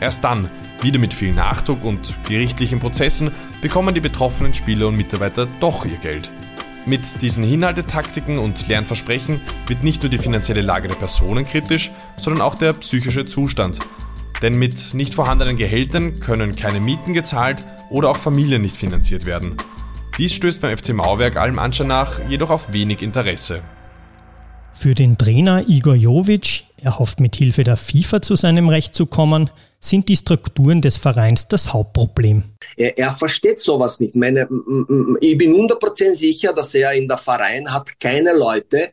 Erst 0.00 0.24
dann, 0.24 0.48
wieder 0.80 0.98
mit 0.98 1.12
viel 1.12 1.34
Nachdruck 1.34 1.84
und 1.84 2.14
gerichtlichen 2.26 2.80
Prozessen, 2.80 3.30
bekommen 3.60 3.94
die 3.94 4.00
betroffenen 4.00 4.54
Spieler 4.54 4.88
und 4.88 4.96
Mitarbeiter 4.96 5.46
doch 5.60 5.84
ihr 5.84 5.98
Geld. 5.98 6.32
Mit 6.86 7.20
diesen 7.22 7.44
Hinhaltetaktiken 7.44 8.38
und 8.38 8.66
leeren 8.68 8.86
Versprechen 8.86 9.40
wird 9.66 9.82
nicht 9.82 10.02
nur 10.02 10.10
die 10.10 10.18
finanzielle 10.18 10.62
Lage 10.62 10.88
der 10.88 10.94
Personen 10.94 11.44
kritisch, 11.44 11.90
sondern 12.16 12.42
auch 12.42 12.54
der 12.54 12.72
psychische 12.74 13.26
Zustand. 13.26 13.80
Denn 14.42 14.54
mit 14.56 14.94
nicht 14.94 15.14
vorhandenen 15.14 15.56
Gehältern 15.56 16.20
können 16.20 16.56
keine 16.56 16.80
Mieten 16.80 17.12
gezahlt 17.12 17.64
oder 17.90 18.10
auch 18.10 18.16
Familien 18.16 18.62
nicht 18.62 18.76
finanziert 18.76 19.26
werden. 19.26 19.56
Dies 20.16 20.32
stößt 20.34 20.60
beim 20.60 20.76
FC 20.76 20.94
Mauerwerk 20.94 21.36
allem 21.36 21.58
Anschein 21.58 21.88
nach 21.88 22.20
jedoch 22.28 22.50
auf 22.50 22.72
wenig 22.72 23.02
Interesse. 23.02 23.62
Für 24.74 24.94
den 24.94 25.18
Trainer 25.18 25.64
Igor 25.68 25.96
Jovic, 25.96 26.64
er 26.80 26.98
hofft 27.00 27.18
mit 27.18 27.34
Hilfe 27.34 27.64
der 27.64 27.76
FIFA 27.76 28.22
zu 28.22 28.36
seinem 28.36 28.68
Recht 28.68 28.94
zu 28.94 29.06
kommen, 29.06 29.50
sind 29.80 30.08
die 30.08 30.16
Strukturen 30.16 30.80
des 30.80 30.96
Vereins 30.96 31.46
das 31.46 31.72
Hauptproblem. 31.72 32.42
Er, 32.76 32.98
er 32.98 33.12
versteht 33.12 33.60
sowas 33.60 34.00
nicht. 34.00 34.16
Meine, 34.16 34.48
ich 35.20 35.38
bin 35.38 35.54
100% 35.54 36.14
sicher, 36.14 36.52
dass 36.52 36.74
er 36.74 36.92
in 36.92 37.06
der 37.06 37.18
Verein 37.18 37.72
hat 37.72 38.00
keine 38.00 38.36
Leute, 38.36 38.90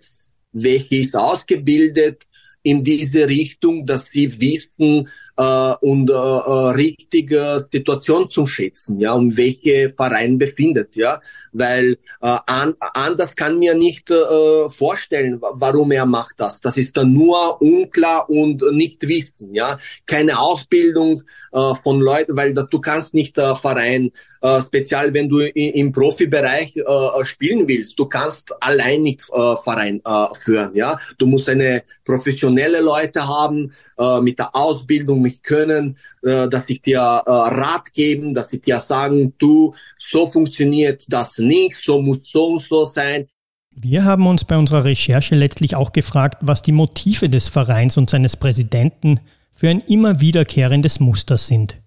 welche 0.52 0.98
ist 0.98 1.16
ausgebildet 1.16 2.26
in 2.64 2.84
diese 2.84 3.28
Richtung, 3.28 3.86
dass 3.86 4.08
sie 4.08 4.40
wissen, 4.40 5.08
äh, 5.38 5.74
und 5.82 6.10
äh, 6.10 6.14
äh, 6.14 6.72
richtige 6.72 7.66
Situation 7.72 8.30
zu 8.30 8.46
schätzen, 8.46 9.00
ja, 9.00 9.14
um 9.14 9.36
welche 9.36 9.94
Verein 9.96 10.38
befindet, 10.38 10.96
ja, 10.96 11.22
weil 11.52 11.98
äh, 12.22 12.38
an, 12.48 12.76
anders 12.80 13.36
kann 13.36 13.60
mir 13.60 13.76
nicht 13.76 14.10
äh, 14.12 14.70
vorstellen, 14.70 15.42
warum 15.42 15.92
er 15.92 16.06
macht 16.06 16.40
das. 16.40 16.62
Das 16.62 16.78
ist 16.78 16.98
dann 16.98 17.14
nur 17.14 17.62
unklar 17.62 18.30
und 18.30 18.64
nicht 18.72 19.08
wissen, 19.08 19.54
ja, 19.54 19.80
keine 20.06 20.40
Ausbildung 20.40 21.24
äh, 21.52 21.74
von 21.84 22.00
Leuten, 22.00 22.36
weil 22.36 22.54
da, 22.54 22.64
du 22.64 22.80
kannst 22.80 23.14
nicht 23.14 23.38
äh, 23.38 23.56
Verein 23.56 24.12
äh, 24.46 24.62
speziell 24.62 25.14
wenn 25.14 25.28
du 25.28 25.40
im 25.40 25.92
Profibereich 25.92 26.76
äh, 26.76 27.26
spielen 27.26 27.68
willst. 27.68 27.98
Du 27.98 28.06
kannst 28.06 28.54
allein 28.62 29.02
nicht 29.02 29.24
äh, 29.32 29.56
Verein 29.64 30.02
äh, 30.06 30.28
führen. 30.40 30.76
Ja, 30.76 31.00
du 31.18 31.26
musst 31.26 31.50
eine 31.50 31.84
professionelle 32.04 32.82
Leute 32.82 33.28
haben 33.28 33.72
äh, 33.98 34.22
mit 34.22 34.38
der 34.38 34.56
Ausbildung, 34.56 35.22
mit 35.22 35.42
Können, 35.44 35.98
äh, 36.24 36.48
dass 36.48 36.70
ich 36.70 36.82
dir 36.82 37.00
äh, 37.00 37.32
Rat 37.32 37.92
geben, 37.94 38.34
dass 38.34 38.54
ich 38.54 38.62
dir 38.62 38.80
sagen, 38.80 39.34
du 39.40 39.74
so 39.98 40.30
funktioniert 40.30 41.06
das 41.08 41.40
nicht, 41.40 41.78
so 41.84 42.02
muss 42.02 42.30
so 42.30 42.46
und 42.46 42.64
so 42.70 42.84
sein. 42.84 43.28
Wir 43.72 44.06
haben 44.06 44.28
uns 44.28 44.46
bei 44.46 44.58
unserer 44.58 44.86
Recherche 44.86 45.36
letztlich 45.36 45.76
auch 45.76 45.92
gefragt, 45.92 46.38
was 46.42 46.62
die 46.62 46.72
Motive 46.72 47.30
des 47.30 47.50
Vereins 47.50 47.98
und 47.98 48.10
seines 48.10 48.38
Präsidenten 48.38 49.20
für 49.52 49.70
ein 49.70 49.82
immer 49.82 50.22
wiederkehrendes 50.22 51.00
Muster 51.00 51.38
sind. 51.38 51.82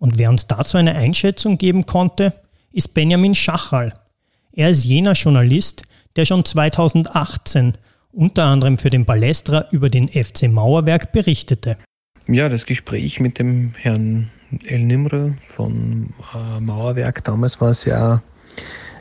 Und 0.00 0.18
wer 0.18 0.30
uns 0.30 0.46
dazu 0.46 0.78
eine 0.78 0.96
Einschätzung 0.96 1.58
geben 1.58 1.84
konnte, 1.84 2.32
ist 2.72 2.94
Benjamin 2.94 3.34
Schachal. 3.34 3.92
Er 4.50 4.70
ist 4.70 4.84
jener 4.84 5.12
Journalist, 5.12 5.82
der 6.16 6.24
schon 6.24 6.44
2018 6.44 7.74
unter 8.10 8.44
anderem 8.44 8.78
für 8.78 8.90
den 8.90 9.04
Balestra 9.04 9.66
über 9.70 9.90
den 9.90 10.08
FC 10.08 10.48
Mauerwerk 10.48 11.12
berichtete. 11.12 11.76
Ja, 12.26 12.48
das 12.48 12.64
Gespräch 12.64 13.20
mit 13.20 13.38
dem 13.38 13.74
Herrn 13.76 14.30
El 14.64 14.80
Nimre 14.80 15.34
von 15.54 16.14
äh, 16.34 16.60
Mauerwerk 16.60 17.22
damals 17.22 17.60
war 17.60 17.74
sehr 17.74 18.22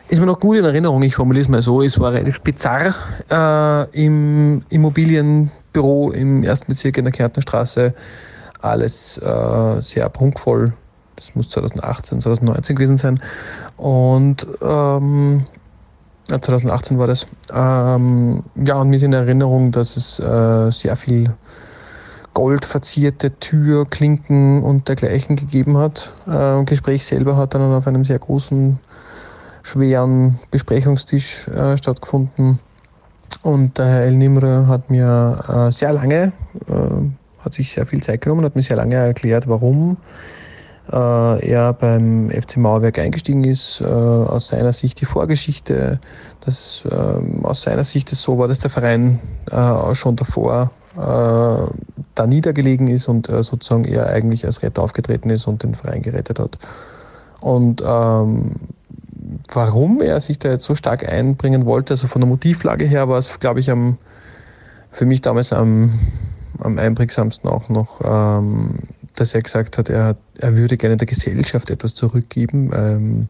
ist 0.10 0.20
mir 0.20 0.26
noch 0.26 0.40
gut 0.40 0.58
in 0.58 0.66
Erinnerung, 0.66 1.04
ich 1.04 1.16
formuliere 1.16 1.44
es 1.44 1.50
mal 1.50 1.62
so, 1.62 1.84
es 1.84 2.00
war 2.00 2.12
relativ 2.12 2.42
bizarr 2.42 2.96
äh, 3.30 4.04
im 4.04 4.64
Immobilienbüro 4.70 6.12
im 6.12 6.44
ersten 6.44 6.72
Bezirk 6.72 6.98
in 6.98 7.04
der 7.04 7.14
Kärntnerstraße. 7.14 7.94
Alles 8.60 9.20
äh, 9.20 9.82
sehr 9.82 10.10
prunkvoll. 10.10 10.74
Das 11.20 11.36
muss 11.36 11.50
2018, 11.50 12.22
2019 12.22 12.76
gewesen 12.78 12.98
sein. 12.98 13.20
Und 13.76 14.48
ähm, 14.62 15.46
2018 16.28 16.98
war 16.98 17.08
das. 17.08 17.28
Ähm, 17.54 18.44
ja, 18.56 18.76
und 18.76 18.90
mir 18.90 18.96
ist 18.96 19.04
in 19.04 19.14
Erinnerung, 19.14 19.72
dass 19.72 19.98
es 19.98 20.20
äh, 20.20 20.72
sehr 20.72 20.96
viel 20.96 21.34
goldverzierte 22.34 23.38
Tür, 23.40 23.86
Klinken 23.86 24.64
und 24.64 24.88
dergleichen 24.88 25.36
gegeben 25.36 25.78
hat. 25.78 26.14
Äh, 26.26 26.64
Gespräch 26.64 27.06
selber 27.06 27.36
hat 27.36 27.54
dann 27.54 27.74
auf 27.74 27.86
einem 27.86 28.06
sehr 28.06 28.20
großen, 28.20 28.80
schweren 29.64 30.40
Besprechungstisch 30.52 31.50
äh, 31.50 31.76
stattgefunden. 31.78 32.60
Und 33.42 33.78
der 33.78 33.86
Herr 33.88 34.02
El 34.04 34.16
Nimre 34.16 34.68
hat 34.68 34.90
mir 34.90 35.68
äh, 35.68 35.72
sehr 35.72 35.92
lange, 35.92 36.32
äh, 36.68 37.44
hat 37.44 37.54
sich 37.54 37.72
sehr 37.72 37.86
viel 37.86 38.02
Zeit 38.02 38.22
genommen, 38.22 38.46
hat 38.46 38.56
mir 38.56 38.64
sehr 38.64 38.78
lange 38.78 38.96
erklärt, 38.96 39.48
warum 39.50 39.98
äh, 40.92 41.50
er 41.50 41.74
beim 41.74 42.30
FC 42.30 42.58
Mauerwerk 42.58 43.00
eingestiegen 43.00 43.44
ist, 43.44 43.82
äh, 43.82 43.86
aus 43.86 44.50
seiner 44.50 44.74
Sicht 44.74 45.00
die 45.02 45.06
Vorgeschichte, 45.06 46.00
dass 46.42 46.84
ähm, 46.92 47.46
aus 47.46 47.62
seiner 47.62 47.84
Sicht 47.84 48.12
es 48.12 48.22
so 48.22 48.38
war, 48.38 48.48
dass 48.48 48.60
der 48.60 48.70
Verein 48.70 49.20
äh, 49.52 49.96
schon 49.96 50.16
davor 50.16 50.72
da 50.96 52.28
niedergelegen 52.28 52.88
ist 52.90 53.08
und 53.08 53.28
sozusagen 53.28 53.86
er 53.86 54.08
eigentlich 54.08 54.44
als 54.44 54.64
Retter 54.64 54.82
aufgetreten 54.82 55.30
ist 55.30 55.48
und 55.48 55.64
den 55.64 55.76
Verein 55.76 56.02
gerettet 56.02 56.40
hat. 56.40 56.58
Und 57.40 57.82
ähm, 57.86 58.56
warum 59.54 60.02
er 60.02 60.20
sich 60.20 60.40
da 60.40 60.50
jetzt 60.50 60.66
so 60.66 60.76
stark 60.76 61.08
einbringen 61.08 61.66
wollte, 61.66 61.94
also 61.94 62.08
von 62.08 62.22
der 62.22 62.28
Motivlage 62.28 62.86
her 62.86 63.08
war 63.08 63.18
es, 63.18 63.40
glaube 63.40 63.60
ich, 63.60 63.70
am, 63.72 63.98
für 64.92 65.06
mich 65.06 65.22
damals 65.22 65.54
am, 65.54 65.98
am 66.60 66.78
einprägsamsten 66.78 67.50
auch 67.50 67.70
noch 67.70 68.02
ähm, 68.04 68.80
dass 69.20 69.34
er 69.34 69.42
gesagt 69.42 69.78
hat, 69.78 69.90
er, 69.90 70.16
er 70.40 70.56
würde 70.56 70.78
gerne 70.78 70.98
der 70.98 71.08
Gesellschaft 71.08 71.70
etwas 71.70 71.94
zurückgeben. 71.94 72.72
Ähm, 72.74 73.28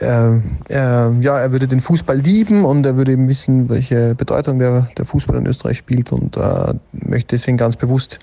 er, 0.00 0.42
er, 0.68 1.14
ja, 1.20 1.38
er 1.38 1.52
würde 1.52 1.68
den 1.68 1.80
Fußball 1.80 2.18
lieben 2.18 2.64
und 2.64 2.84
er 2.84 2.96
würde 2.96 3.12
eben 3.12 3.28
wissen, 3.28 3.68
welche 3.70 4.14
Bedeutung 4.14 4.58
der, 4.58 4.88
der 4.96 5.04
Fußball 5.04 5.36
in 5.36 5.46
Österreich 5.46 5.78
spielt 5.78 6.12
und 6.12 6.36
äh, 6.36 6.74
möchte 6.92 7.36
deswegen 7.36 7.56
ganz 7.56 7.76
bewusst, 7.76 8.18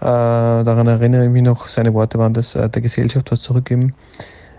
äh, 0.00 0.04
daran 0.04 0.86
erinnere 0.86 1.24
ich 1.24 1.30
mich 1.30 1.42
noch, 1.42 1.68
seine 1.68 1.94
Worte 1.94 2.18
waren, 2.18 2.34
dass 2.34 2.54
äh, 2.54 2.68
der 2.68 2.82
Gesellschaft 2.82 3.30
was 3.30 3.40
zurückgeben 3.40 3.94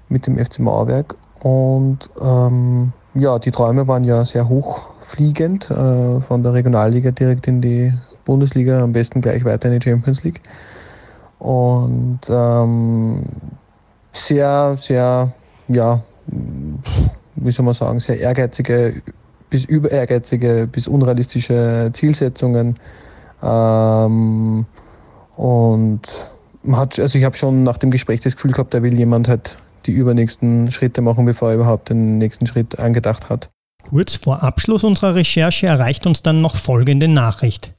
mit 0.10 0.26
dem 0.26 0.38
FC 0.38 0.60
Mauerwerk. 0.60 1.16
Und 1.42 2.10
ähm, 2.22 2.94
ja, 3.14 3.38
die 3.38 3.52
Träume 3.52 3.88
waren 3.88 4.04
ja 4.04 4.24
sehr 4.26 4.48
hochfliegend, 4.48 5.70
äh, 5.70 6.22
von 6.22 6.44
der 6.44 6.54
Regionalliga 6.54 7.12
direkt 7.12 7.48
in 7.48 7.62
die 7.62 7.94
Bundesliga, 8.24 8.82
am 8.82 8.94
besten 8.94 9.22
gleich 9.22 9.44
weiter 9.46 9.72
in 9.72 9.80
die 9.80 9.90
Champions 9.90 10.24
League 10.24 10.42
und 11.46 12.22
ähm, 12.28 13.22
sehr, 14.12 14.76
sehr, 14.78 15.32
ja, 15.68 16.02
wie 17.36 17.52
soll 17.52 17.66
man 17.66 17.76
sagen, 17.76 18.00
sehr 18.00 18.20
ehrgeizige 18.20 18.96
bis 19.52 19.66
über 19.66 19.92
ehrgeizige 19.92 20.68
bis 20.72 20.88
unrealistische 20.88 21.92
Zielsetzungen. 21.94 22.80
Ähm, 23.44 24.66
und 25.36 26.02
man 26.64 26.80
hat, 26.80 27.00
also 27.00 27.20
ich 27.20 27.24
habe 27.24 27.38
schon 27.38 27.64
nach 27.64 27.78
dem 27.78 27.92
Gespräch 27.92 28.22
das 28.22 28.36
Gefühl 28.36 28.54
gehabt, 28.54 28.74
da 28.74 28.82
will 28.82 28.98
jemand 28.98 29.28
halt 29.28 29.56
die 29.86 29.92
übernächsten 29.92 30.72
Schritte 30.72 31.02
machen, 31.02 31.26
bevor 31.26 31.50
er 31.50 31.56
überhaupt 31.56 31.92
den 31.92 32.18
nächsten 32.18 32.48
Schritt 32.48 32.80
angedacht 32.80 33.30
hat. 33.30 33.52
Kurz 33.88 34.16
vor 34.16 34.42
Abschluss 34.42 34.84
unserer 34.84 35.14
Recherche 35.14 35.68
erreicht 35.68 36.08
uns 36.08 36.24
dann 36.24 36.42
noch 36.42 36.56
folgende 36.56 37.08
Nachricht. 37.08 37.72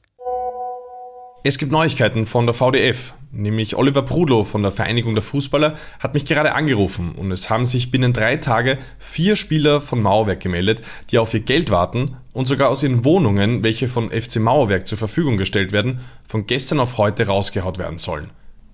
Es 1.43 1.57
gibt 1.57 1.73
Neuigkeiten 1.73 2.25
von 2.25 2.45
der 2.45 2.53
VDF 2.53 3.13
nämlich 3.37 3.75
Oliver 3.75 4.01
Prudlow 4.01 4.43
von 4.43 4.61
der 4.61 4.71
Vereinigung 4.71 5.13
der 5.13 5.21
Fußballer, 5.21 5.75
hat 5.99 6.13
mich 6.13 6.25
gerade 6.25 6.53
angerufen 6.53 7.13
und 7.13 7.31
es 7.31 7.49
haben 7.49 7.65
sich 7.65 7.91
binnen 7.91 8.13
drei 8.13 8.37
Tage 8.37 8.77
vier 8.99 9.35
Spieler 9.35 9.79
von 9.79 10.01
Mauerwerk 10.01 10.39
gemeldet, 10.39 10.81
die 11.11 11.19
auf 11.19 11.33
ihr 11.33 11.39
Geld 11.41 11.69
warten 11.71 12.17
und 12.33 12.47
sogar 12.47 12.69
aus 12.69 12.83
ihren 12.83 13.05
Wohnungen, 13.05 13.63
welche 13.63 13.87
von 13.87 14.09
FC 14.09 14.37
Mauerwerk 14.37 14.87
zur 14.87 14.97
Verfügung 14.97 15.37
gestellt 15.37 15.71
werden, 15.71 15.99
von 16.25 16.45
gestern 16.45 16.79
auf 16.79 16.97
heute 16.97 17.27
rausgehaut 17.27 17.77
werden 17.77 17.97
sollen. 17.97 18.29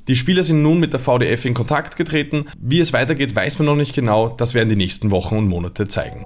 Die 0.08 0.16
Spieler 0.16 0.44
sind 0.44 0.62
nun 0.62 0.80
mit 0.80 0.92
der 0.92 1.00
VDF 1.00 1.46
in 1.46 1.54
Kontakt 1.54 1.96
getreten. 1.96 2.46
Wie 2.60 2.80
es 2.80 2.92
weitergeht, 2.92 3.36
weiß 3.36 3.60
man 3.60 3.68
noch 3.68 3.76
nicht 3.76 3.96
genau. 3.96 4.30
Das 4.30 4.54
werden 4.54 4.68
die 4.68 4.76
nächsten 4.76 5.12
Wochen 5.12 5.38
und 5.38 5.48
Monate 5.48 5.88
zeigen. 5.88 6.24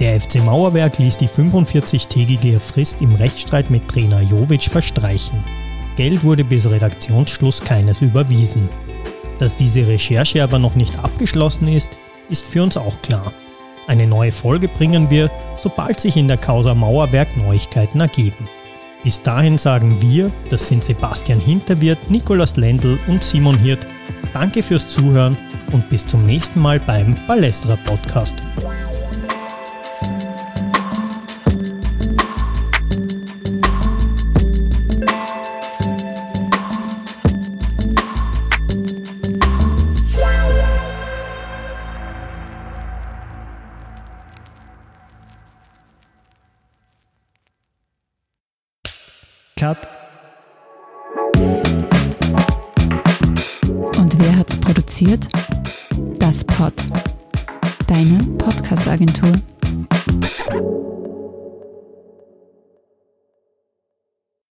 Der 0.00 0.20
FC 0.20 0.36
Mauerwerk 0.36 0.98
ließ 0.98 1.16
die 1.16 1.28
45-tägige 1.28 2.60
Frist 2.60 3.00
im 3.00 3.14
Rechtsstreit 3.16 3.68
mit 3.68 3.88
Trainer 3.88 4.20
Jovic 4.20 4.62
verstreichen. 4.62 5.42
Geld 5.96 6.22
wurde 6.22 6.44
bis 6.44 6.70
Redaktionsschluss 6.70 7.60
keines 7.60 8.00
überwiesen. 8.00 8.68
Dass 9.40 9.56
diese 9.56 9.88
Recherche 9.88 10.42
aber 10.42 10.60
noch 10.60 10.76
nicht 10.76 10.96
abgeschlossen 11.00 11.66
ist, 11.66 11.98
ist 12.28 12.46
für 12.46 12.62
uns 12.62 12.76
auch 12.76 13.02
klar. 13.02 13.32
Eine 13.88 14.06
neue 14.06 14.30
Folge 14.30 14.68
bringen 14.68 15.10
wir, 15.10 15.30
sobald 15.60 15.98
sich 15.98 16.16
in 16.16 16.28
der 16.28 16.36
Causa 16.36 16.74
Mauerwerk 16.74 17.36
Neuigkeiten 17.36 18.00
ergeben. 18.00 18.48
Bis 19.02 19.20
dahin 19.20 19.58
sagen 19.58 20.00
wir, 20.00 20.30
das 20.50 20.68
sind 20.68 20.84
Sebastian 20.84 21.40
Hinterwirt, 21.40 22.10
Nikolaus 22.10 22.54
Lendl 22.56 22.98
und 23.08 23.24
Simon 23.24 23.58
Hirt. 23.58 23.86
Danke 24.32 24.62
fürs 24.62 24.86
Zuhören 24.86 25.36
und 25.72 25.88
bis 25.88 26.06
zum 26.06 26.24
nächsten 26.24 26.60
Mal 26.60 26.78
beim 26.78 27.16
Balestra 27.26 27.76
Podcast. 27.84 28.34